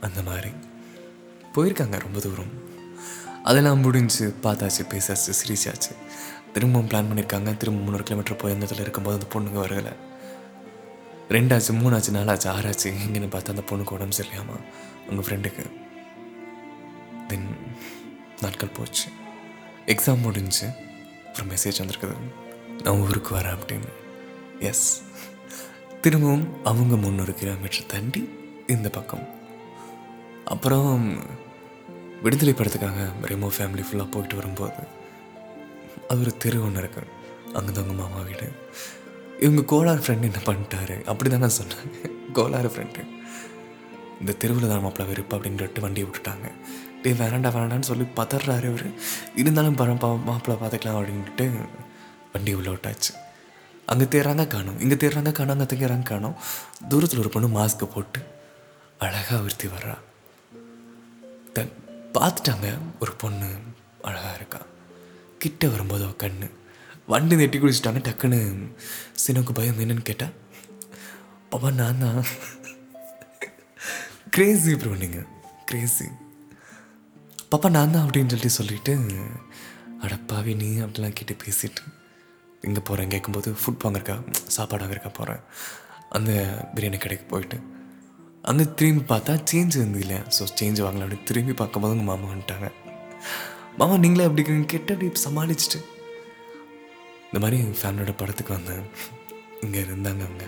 அந்த 0.00 0.22
மாதிரி. 0.22 0.50
போயிருக்காங்க 1.54 2.00
ரொம்ப 2.00 2.18
தூரம். 2.18 2.66
அதெல்லாம் 3.42 3.78
முடிஞ்சு 3.78 4.34
பார்த்தாச்சு 4.42 4.88
பேசாச்சு 4.88 5.32
சிரிச்சாச்சு. 5.44 5.96
திரும்பவும் 6.52 6.88
பிளான் 6.88 7.12
பண்ணியிருக்காங்க. 7.12 7.56
திரும்ப 7.56 7.80
முந்நூறு 7.80 8.02
கிலோமீட்டர் 8.02 8.36
போய் 8.36 8.52
அந்த 8.52 8.66
இடத்துல 8.66 8.80
இருக்கும்போது 8.80 9.26
அந்த 9.26 9.38
பொண்ணுங்க 9.40 9.64
வரலை. 9.64 9.92
ரெண்டாச்சு 11.28 11.74
மூணாச்சு 11.74 12.12
நாலாச்சு 12.12 12.54
ஆறாச்சு 12.56 12.92
எங்கேன்னு 13.06 13.30
பார்த்தா 13.30 13.48
அந்த 13.48 13.62
பொண்ணுக்கு 13.70 13.90
உடம்பு 13.90 14.16
சரியாமா 14.16 14.60
உங்கள் 15.10 15.24
ஃப்ரெண்டுக்கு 15.24 15.70
தென் 17.26 17.56
நாட்கள் 18.40 18.68
போச்சு. 18.68 19.08
எக்ஸாம் 19.86 20.20
முடிஞ்சு 20.20 20.68
ஒரு 21.34 21.54
மெசேஜ் 21.54 21.82
வந்திருக்குது. 21.82 22.14
நான் 22.82 22.96
ஊருக்கு 22.96 23.36
வரேன் 23.36 23.58
அப்படின்னு. 23.58 23.92
எஸ் 24.58 25.02
திரும்பவும் 26.00 26.64
அவங்க 26.64 26.96
முந்நூறு 26.96 27.34
கிலோமீட்டர் 27.34 27.86
தாண்டி 27.86 28.28
இந்த 28.66 28.88
பக்கம். 28.88 29.37
அப்புறம் 30.52 31.04
விடுதலை 32.24 32.52
படத்துக்காக 32.58 33.00
ரெமோ 33.30 33.48
ஃபேமிலி 33.56 33.82
ஃபுல்லாக 33.86 34.08
போயிட்டு 34.14 34.38
வரும்போது 34.40 34.82
அது 36.10 36.20
ஒரு 36.24 36.32
தெரு 36.42 36.58
ஒன்று 36.66 36.80
இருக்கு. 36.82 37.02
அங்கே 37.58 37.70
தான் 37.76 37.84
உங்கள் 37.84 38.00
மாமா 38.02 38.20
வீடு. 38.28 38.46
இவங்க 39.44 39.62
கோளாறு 39.72 40.02
ஃப்ரெண்டு 40.04 40.28
என்ன 40.30 40.40
பண்ணிட்டாரு? 40.48 40.96
அப்படி 41.10 41.28
தான் 41.32 41.44
நான் 41.44 41.58
சொன்னாங்க 41.58 42.10
கோளாறு 42.38 42.70
ஃப்ரெண்டு 42.72 43.02
இந்த 44.20 44.32
தெருவில் 44.42 44.70
தான் 44.72 44.82
மாப்பிள்ள 44.84 45.04
வெறுப்பு 45.10 45.34
அப்படின்ட்டு 45.36 45.84
வண்டியை 45.86 46.06
விட்டுட்டாங்க. 46.06 46.48
டே 47.02 47.10
வேணாண்டா 47.20 47.50
வேணாண்டான்னு 47.56 47.88
சொல்லி 47.90 48.06
பதறாரு 48.18 48.68
இவர் 48.72 48.86
இருந்தாலும் 49.40 49.78
பரம் 49.80 50.02
மாப்பிள்ளை 50.30 50.56
பார்த்துக்கலாம் 50.62 50.98
அப்படின்ட்டு 51.00 51.46
வண்டி 52.32 52.52
உள்ள 52.60 52.68
விட்டாச்சு. 52.74 53.12
அங்கே 53.92 54.06
தேடுறாங்க 54.14 54.44
காணும். 54.54 54.78
இங்கே 54.84 54.96
தேடுறாங்க 55.02 55.32
காணும் 55.38 55.54
அங்கே 55.56 55.68
தேடுறாங்க 55.72 56.06
காணும். 56.12 56.36
தூரத்தில் 56.90 57.22
ஒரு 57.24 57.32
பொண்ணு 57.36 57.48
மாஸ்க்கு 57.58 57.86
போட்டு 57.94 58.20
அழகாக 59.06 59.44
உறுத்தி 59.46 59.68
வர்றா. 59.76 59.96
பார்த்தேன் 61.58 62.14
பார்த்துட்டாங்க. 62.16 62.68
ஒரு 63.00 63.12
பொண்ணு 63.22 63.48
அழகாக 64.08 64.36
இருக்கா. 64.38 64.60
கிட்ட 65.42 65.68
வரும்போது 65.68 66.04
அவ 66.04 66.14
கண்ணு. 66.22 66.48
வண்டி 67.12 67.34
நெட்டி 67.40 67.58
குடிச்சிட்டாங்க 67.58 68.00
டக்குன்னு 68.08 68.40
சினக்கு 69.22 69.52
பயம் 69.58 69.80
என்னன்னு 69.84 70.08
கேட்டால் 70.08 70.34
பாப்பா 71.50 71.70
நான் 71.80 72.02
தான். 72.04 72.22
கிரேசி 74.34 74.72
ப்ரோ 74.80 74.90
நீங்கள் 75.04 75.28
கிரேசி 75.68 76.06
பாப்பா 77.52 77.68
நான் 77.76 77.94
தான் 77.94 78.04
அப்படின்னு 78.06 78.32
சொல்லிட்டு 78.32 78.58
சொல்லிட்டு 78.58 78.94
அடப்பாவே 80.04 80.52
நீ 80.62 80.68
அப்படிலாம் 80.84 81.16
கேட்டு 81.20 81.36
பேசிட்டு 81.44 81.82
இங்கே 82.68 82.82
போகிறேன் 82.88 83.12
கேட்கும்போது 83.14 83.50
ஃபுட் 83.60 83.84
வாங்கிருக்கா 83.84 84.16
சாப்பாடு 84.56 84.82
வாங்கிருக்கா 84.84 85.12
போகிறேன் 85.18 85.42
அந்த 86.18 86.30
பிரியாணி 86.74 86.98
கடைக்கு 86.98 87.26
போயிட்டு 87.32 87.58
அந்த 88.42 88.64
திரும்பி 88.64 89.14
பார்த்தா 89.14 89.44
சேஞ்ச் 89.52 89.78
வந்து 89.78 89.98
இல்லை 89.98 90.16
ஸோ 90.16 90.46
சேஞ்ச் 90.60 90.84
வாங்கலாம் 90.84 91.06
அப்படின்னு 91.06 91.22
திரும்பி 91.22 91.52
பார்க்கும்போது 91.52 91.98
உங்கள் 91.98 92.16
மாமா 92.16 92.32
வந்துட்டாங்க. 92.32 92.72
மாமா 93.78 93.96
நீங்களே 93.96 94.26
அப்படி 94.26 94.64
கெட்ட 94.66 94.94
அப்படி 94.94 95.12
சமாளிச்சுட்டு. 95.24 95.84
இந்த 97.24 97.38
மாதிரி 97.38 97.62
ஃபேமிலியோட 97.62 98.16
படத்துக்கு 98.16 98.54
வந்தேன். 98.54 98.82
இங்கே 99.60 99.82
இருந்தாங்க 99.82 100.24
அவங்க. 100.24 100.44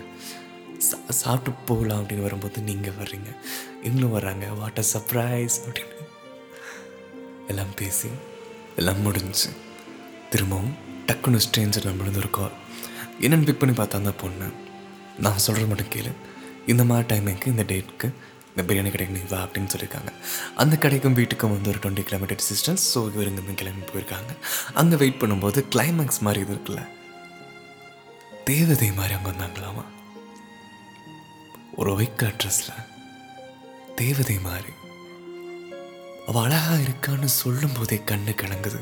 சா- 0.91 1.09
சாப்பிட்டு 1.09 1.59
போகலாம் 1.65 2.03
அப்படின்னு 2.03 2.21
வரும்போது 2.21 2.61
நீங்கள் 2.61 2.93
வர்றீங்க. 2.93 3.29
இவங்களும் 3.83 4.19
வர்றாங்க. 4.19 4.57
வாட் 4.57 4.77
அ 4.77 4.83
சர்ப்ரைஸ் 4.93 5.49
அப்படின்னு. 5.67 5.99
எல்லாம் 7.47 7.73
பேசி 7.75 8.09
எல்லாம் 8.75 9.01
முடிஞ்சு 9.01 9.49
திரும்பவும் 10.29 10.75
டக்குன்னு 11.07 11.39
ஸ்ட்ரேஞ்சர் 11.51 11.91
நம்மளுந்து 11.91 12.17
ஒரு 12.17 12.29
கால் 12.29 12.51
என்னென்னு 13.19 13.45
பிக் 13.45 13.59
பண்ணி 13.59 13.75
பார்த்தா 13.75 13.93
அந்த 13.93 14.11
பொண்ணு. 14.11 14.51
நான் 15.19 15.37
சொல்கிறது 15.37 15.75
மட்டும் 15.75 16.01
கேளு. 16.01 16.11
இந்த 16.73 16.83
மாதிரி 16.89 17.07
டைமிங்க்கு 17.11 17.53
இந்த 17.53 17.63
டேட்க்கு 17.71 18.07
இந்த 18.51 18.63
பிரியாணி 18.69 18.89
கடைக்கு 18.93 19.15
நீ 19.17 19.21
வா 19.31 19.39
அப்படின்னு 19.45 19.71
சொல்லியிருக்காங்க. 19.73 20.11
அந்த 20.61 20.75
கடைக்கும் 20.83 21.17
வீட்டுக்கும் 21.19 21.53
வந்து 21.55 21.69
ஒரு 21.73 21.79
டுவெண்ட்டி 21.83 22.03
கிலோமீட்டர் 22.07 22.39
டிஸ்டன்ஸ் 22.47 22.83
ஸோ 22.93 22.99
இவருங்க 23.11 23.19
இருந்து 23.21 23.59
கிளம்பி 23.61 23.85
போயிருக்காங்க. 23.91 24.31
அங்கே 24.81 24.95
வெயிட் 25.03 25.21
பண்ணும்போது 25.21 25.59
கிளைமேக்ஸ் 25.75 26.21
மாதிரி 26.27 26.41
இது 26.45 26.53
இருக்குல்ல? 26.55 26.83
தேவதை 28.49 28.89
மாதிரி 28.99 29.13
அங்கே 29.17 29.29
வந்தாங்களாமா? 29.31 29.85
ஒரு 31.79 31.89
ஒயிட் 31.95 32.23
ட்ரெஸ்ஸில் 32.41 32.81
தேவதை 34.01 34.37
மாதிரி. 34.47 34.73
அவ 36.29 36.41
அழகா 36.45 36.73
இருக்கான்னு 36.85 37.29
சொல்லும் 37.41 37.77
போதே 37.77 37.97
கண்ணு 38.11 38.33
கலங்குது. 38.41 38.81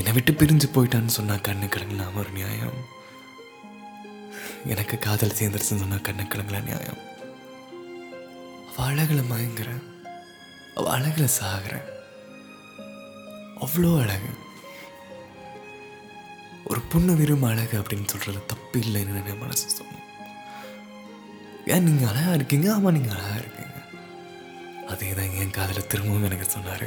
என்னை 0.00 0.12
விட்டு 0.16 0.32
பிரிஞ்சு 0.32 0.68
போயிட்டான்னு 0.76 1.16
சொன்னா 1.18 1.34
கண்ணு 1.48 1.66
கலங்கலாம 1.74 2.20
ஒரு 2.22 2.30
நியாயம். 2.38 2.78
எனக்கு 4.72 4.98
காதல் 4.98 5.36
சேர்ந்துருச்சுன்னு 5.38 5.82
சொன்னா 5.82 5.96
கண்ணு 5.96 6.24
கலங்கல 6.26 6.62
நியாயம். 6.62 7.00
அவ 8.68 8.84
அழகில் 8.86 9.30
மயங்குற 9.30 9.70
அவ 10.76 10.98
அழகுல 10.98 11.26
சாகுற 11.40 11.74
அவ்வளோ 13.64 13.90
அழகு. 14.02 14.30
ஒரு 16.64 16.80
பொண்ணு 16.80 17.16
வெறும் 17.16 17.42
அழகு 17.42 17.80
அப்படின்னு 17.80 18.08
சொல்றது 18.08 18.46
தப்பு 18.46 18.78
இல்லைன்னு 18.80 19.32
என் 19.32 19.38
மனசு 19.38 19.66
சொன்னோம் 19.68 19.90
ஏன் 21.66 21.82
நீங்க 21.82 22.08
அழகா 22.08 22.32
இருக்கீங்க? 22.32 22.74
ஆமா 22.74 22.92
நீங்க 22.92 23.10
அழகா 23.14 23.34
இருக்கீங்க. 23.34 23.76
அதே 24.88 25.10
தான் 25.12 25.36
என் 25.42 25.50
காதில் 25.50 25.86
திரும்பவும் 25.86 26.24
எனக்கு 26.24 26.44
சொன்னார் 26.44 26.86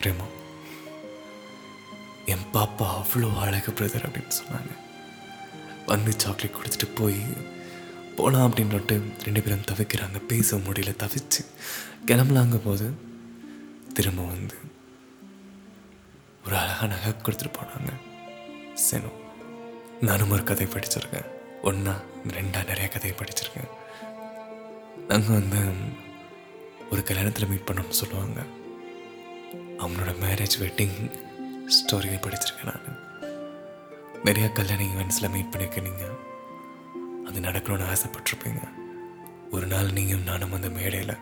ரேமா. 0.00 0.26
என் 2.24 2.46
பாப்பா 2.52 2.86
அவ்வளோ 3.00 3.38
அழகு 3.38 3.70
பிரதர் 3.70 4.06
அப்படின்னு 4.08 4.38
சொன்னாங்க. 4.40 4.72
வந்து 5.90 6.12
சாக்லேட் 6.22 6.56
கொடுத்துட்டு 6.56 6.88
போய் 7.00 7.20
போகலாம் 8.16 8.46
அப்படின்ட்டு 8.48 8.96
ரெண்டு 9.26 9.42
பேரும் 9.44 9.68
தவிக்கிறாங்க. 9.70 10.18
பேச 10.32 10.56
முடியல 10.56 10.92
தவிச்சு 11.02 11.42
கிளம்பலாங்க 12.08 12.58
போது 12.64 12.86
திரும்ப 13.94 14.22
வந்து 14.34 14.56
ஒரு 16.46 16.56
அழகான 16.62 16.94
நகை 16.94 17.12
கொடுத்துட்டு 17.12 17.52
போனாங்க. 17.58 17.90
சரி 18.88 19.10
நானும் 20.00 20.30
ஒரு 20.30 20.44
கதை 20.50 20.66
படிச்சிருக்கேன். 20.66 21.28
ஒன்றா 21.62 21.94
ரெண்டா 22.36 22.60
நிறைய 22.70 22.88
கதையை 22.88 23.14
படிச்சிருக்கேன். 23.18 23.70
நாங்கள் 25.08 25.38
வந்து 25.38 25.60
ஒரு 26.90 27.02
கல்யாணத்தில் 27.08 27.50
மீட் 27.50 27.68
பண்ணோம்னு 27.68 28.00
சொல்லுவாங்க. 28.02 28.40
அவங்களோட 29.82 30.12
மேரேஜ் 30.24 30.56
வெட்டிங் 30.64 30.96
ஸ்டோரியை 31.76 32.18
படிச்சிருக்கேன் 32.26 32.70
நான். 32.70 32.98
நிறைய 34.24 34.52
கல்யாண 34.52 34.82
ஈவெண்ட்ஸில் 34.82 35.30
மீட் 35.30 35.54
பண்ணியிருக்கீங்க. 35.54 35.82
நீங்கள் 35.82 36.16
அது 37.26 37.40
நடக்கணும்னு 37.40 37.86
ஆசைப்பட்டிருப்பீங்க. 37.94 38.68
ஒரு 39.50 39.66
நாள் 39.66 39.92
நீங்களும் 39.92 40.22
நானும் 40.22 40.52
அந்த 40.52 40.68
மேடையில் 40.68 41.16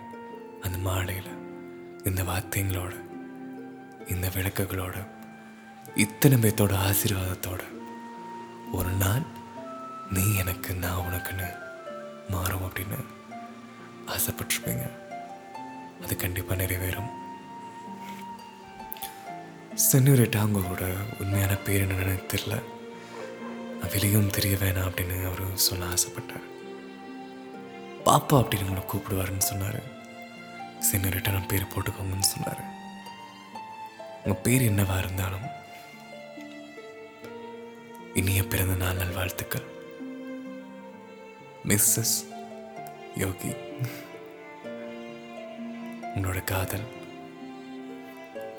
அந்த 0.61 0.79
மாடையில் 0.79 1.31
இந்த 2.05 2.23
வார்த்தைங்களோட 2.23 2.95
இந்த 4.09 4.29
விளக்குகளோட 4.29 5.07
இத்தனை 5.95 6.39
பேர்த்தோட 6.39 6.75
ஆசீர்வாதத்தோட 6.89 7.61
ஒரு 8.73 8.89
நாள் 8.89 9.23
நீ 10.11 10.37
எனக்கு 10.37 10.75
நான் 10.75 11.05
உனக்குன்னு 11.07 11.55
மாறும் 12.29 12.63
அப்படின்னு 12.63 13.05
ஆசைப்பட்டிருப்பீங்க. 14.07 14.91
அது 16.05 16.17
கண்டிப்பாக 16.17 16.63
நிறைவேறும். 16.63 17.11
சென்யூரேட்டா 19.93 20.39
அவங்களோட 20.45 20.97
உண்மையான 21.21 21.55
பேர் 21.57 21.87
என்னன்னு 21.87 22.25
தெரில 22.33 22.63
வெளியும் 23.83 24.31
தெரிய 24.31 24.57
வேணாம் 24.57 24.89
அப்படின்னு 24.89 25.27
அவர் 25.27 25.57
சொல்ல 25.57 25.85
ஆசைப்பட்டார். 25.85 26.47
பாப்பா 28.05 28.33
அப்படின்னு 28.33 28.65
உங்களை 28.65 28.83
கூப்பிடுவாருன்னு 28.89 29.39
சொன்னார். 29.39 29.81
சின்ன 30.81 31.09
ரிட்டர்ன் 31.09 31.47
பேர் 31.47 31.63
போட்டுக்கோங்கன்னு 31.63 32.21
சொன்னார். 32.21 32.63
உங்கள் 34.25 34.43
பேர் 34.43 34.61
என்னவா 34.61 34.99
இருந்தாலும் 34.99 35.47
இனிய 38.15 38.47
பிறந்த 38.47 38.75
நாள் 38.75 38.97
நல்வாழ்த்துக்கள். 38.97 39.67
மிஸ்ஸஸ் 41.65 42.17
யோகி 43.15 43.55
உன்னோட 46.15 46.45
காதல் 46.45 46.87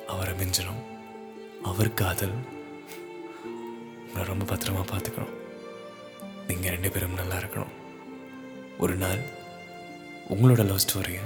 அவரை 0.08 0.34
மிஞ்சனும். 0.34 0.84
அவர் 1.64 1.94
காதல் 1.94 2.57
உங்களை 4.18 4.38
ரொம்ப 4.38 4.56
பத்திரமா 4.56 4.84
பார்த்துக்கணும். 4.84 5.34
நீங்கள் 6.48 6.72
ரெண்டு 6.72 6.92
பேரும் 6.92 7.14
நல்லா 7.14 7.36
இருக்கணும். 7.36 7.74
ஒரு 8.78 8.96
நாள் 8.96 9.20
உங்களோட 10.30 10.64
லவ் 10.66 10.84
ஸ்டோரியை 10.86 11.26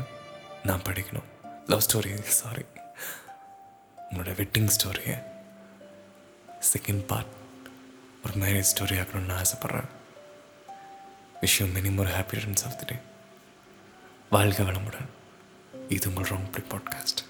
நான் 0.63 0.81
படிக்கணும். 0.81 1.29
லவ் 1.67 1.83
ஸ்டோரி 1.87 2.21
சாரி 2.21 2.65
உங்களோட 4.09 4.33
வெட்டிங் 4.41 4.69
ஸ்டோரியை 4.77 5.23
செகண்ட் 6.73 7.03
பார்ட் 7.07 7.31
ஒரு 8.25 8.33
மேரேஜ் 8.33 8.71
ஸ்டோரி 8.73 8.99
ஆக்கணும்னு 9.01 9.29
நான் 9.31 9.41
ஆசைப்பட்றேன். 9.41 9.89
விஷயம் 11.41 11.75
many 11.75 11.95
more 11.95 12.07
happy 12.07 12.37
returns 12.39 12.65
of 12.65 12.77
the 12.77 12.85
day 12.85 12.95
வாழ்க 14.29 14.63
வளமுடன். 14.63 15.09
இது 15.89 16.09
உங்கள் 16.09 16.31
ரொம்ப 16.31 16.57
பாட்காஸ்ட் 16.57 17.23